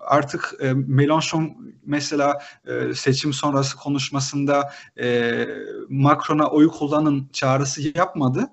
artık 0.01 0.53
e, 0.59 0.71
Mélenchon 0.71 1.57
mesela 1.85 2.41
e, 2.67 2.93
seçim 2.93 3.33
sonrası 3.33 3.77
konuşmasında 3.77 4.73
e, 5.01 5.45
Macron'a 5.89 6.47
oy 6.47 6.67
kullanın 6.67 7.29
çağrısı 7.33 7.81
yapmadı. 7.97 8.47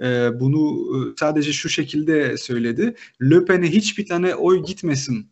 E, 0.00 0.40
bunu 0.40 1.14
sadece 1.18 1.52
şu 1.52 1.68
şekilde 1.68 2.36
söyledi. 2.36 2.94
Le 3.22 3.44
Pen'e 3.44 3.70
hiçbir 3.70 4.06
tane 4.06 4.34
oy 4.34 4.64
gitmesin 4.64 5.30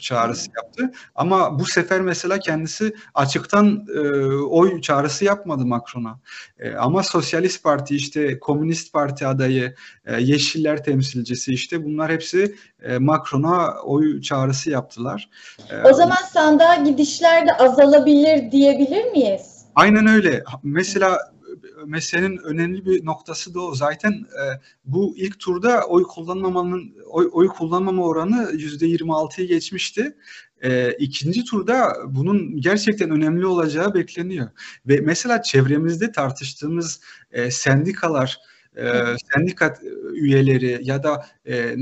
çağrısı 0.00 0.50
yaptı. 0.56 0.90
Ama 1.14 1.58
bu 1.58 1.64
sefer 1.64 2.00
mesela 2.00 2.38
kendisi 2.38 2.94
açıktan 3.14 3.86
e, 3.94 4.00
oy 4.34 4.80
çağrısı 4.80 5.24
yapmadı 5.24 5.66
Macron'a. 5.66 6.18
E, 6.58 6.74
ama 6.74 7.02
Sosyalist 7.02 7.62
Parti 7.62 7.96
işte 7.96 8.38
Komünist 8.38 8.92
Parti 8.92 9.26
adayı, 9.26 9.74
e, 10.06 10.20
Yeşiller 10.20 10.84
temsilcisi 10.84 11.52
işte 11.52 11.84
bunlar 11.84 12.12
hepsi 12.12 12.54
e, 12.82 12.98
Macron'a 12.98 13.82
oy 13.82 14.20
çağrısı 14.20 14.70
yaptılar. 14.70 15.30
E, 15.70 15.88
o 15.88 15.92
zaman 15.92 16.22
sandığa 16.32 16.74
gidişler 16.76 17.46
de 17.46 17.52
azalabilir 17.52 18.52
diyebilir 18.52 19.04
miyiz? 19.04 19.60
Aynen 19.74 20.06
öyle. 20.06 20.44
Mesela 20.62 21.18
meselenin 21.86 22.36
önemli 22.36 22.86
bir 22.86 23.04
noktası 23.04 23.54
da 23.54 23.60
o. 23.60 23.74
Zaten 23.74 24.12
e, 24.12 24.44
bu 24.84 25.14
ilk 25.16 25.40
turda 25.40 25.86
oy 25.86 26.02
kullanmamanın 26.02 26.94
oy, 27.06 27.28
oy 27.32 27.48
kullanmama 27.48 28.06
oranı 28.06 28.50
yüzde 28.52 28.86
26'yı 28.86 29.48
geçmişti. 29.48 30.16
E, 30.62 30.92
ikinci 30.92 31.44
turda 31.44 31.92
bunun 32.06 32.60
gerçekten 32.60 33.10
önemli 33.10 33.46
olacağı 33.46 33.94
bekleniyor. 33.94 34.48
Ve 34.86 35.00
mesela 35.00 35.42
çevremizde 35.42 36.12
tartıştığımız 36.12 37.00
e, 37.32 37.50
sendikalar, 37.50 38.38
e, 38.76 38.86
sendika 39.34 39.74
üyeleri 40.12 40.80
ya 40.82 41.02
da 41.02 41.26
e, 41.46 41.76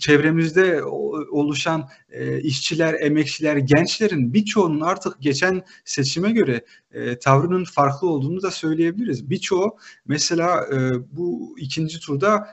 çevremizde 0.00 0.84
oluşan 1.30 1.88
e, 2.10 2.40
işçiler, 2.40 2.94
emekçiler, 3.00 3.56
gençlerin 3.56 4.34
birçoğunun 4.34 4.80
artık 4.80 5.20
geçen 5.20 5.62
seçime 5.84 6.32
göre 6.32 6.64
e, 6.92 7.18
tavrının 7.18 7.64
farklı 7.64 8.08
olduğunu 8.08 8.42
da 8.42 8.50
söyleyebiliriz. 8.50 9.30
Birçoğu 9.30 9.76
mesela 10.06 10.66
e, 10.72 10.90
bu 11.12 11.56
ikinci 11.58 12.00
turda 12.00 12.48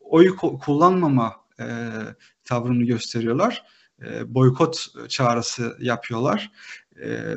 oy 0.00 0.36
kullanmama 0.36 1.32
tavrını 2.44 2.84
gösteriyorlar. 2.84 3.62
Boykot 4.26 4.86
çağrısı 5.08 5.76
yapıyorlar. 5.80 6.52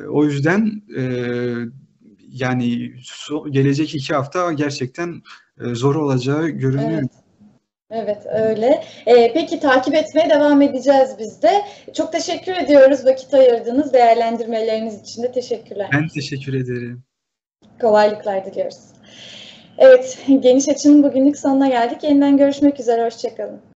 O 0.08 0.24
yüzden 0.24 0.82
yani 2.28 2.94
gelecek 3.50 3.94
iki 3.94 4.14
hafta 4.14 4.52
gerçekten 4.52 5.22
zor 5.58 5.94
olacağı 5.94 6.48
görünüyor. 6.48 6.90
Evet. 6.90 7.23
Evet 7.90 8.26
öyle. 8.26 8.84
Ee, 9.06 9.32
peki 9.32 9.60
takip 9.60 9.94
etmeye 9.94 10.30
devam 10.30 10.62
edeceğiz 10.62 11.10
biz 11.18 11.42
de. 11.42 11.62
Çok 11.94 12.12
teşekkür 12.12 12.52
ediyoruz 12.52 13.06
vakit 13.06 13.34
ayırdığınız 13.34 13.92
değerlendirmeleriniz 13.92 15.00
için 15.02 15.22
de 15.22 15.32
teşekkürler. 15.32 15.90
Ben 15.92 16.08
teşekkür 16.08 16.54
ederim. 16.54 17.02
Kolaylıklar 17.80 18.44
diliyoruz. 18.44 18.78
Evet, 19.78 20.18
Geniş 20.40 20.68
Açı'nın 20.68 21.02
bugünlük 21.02 21.38
sonuna 21.38 21.68
geldik. 21.68 22.02
Yeniden 22.02 22.36
görüşmek 22.36 22.80
üzere, 22.80 23.04
hoşçakalın. 23.04 23.60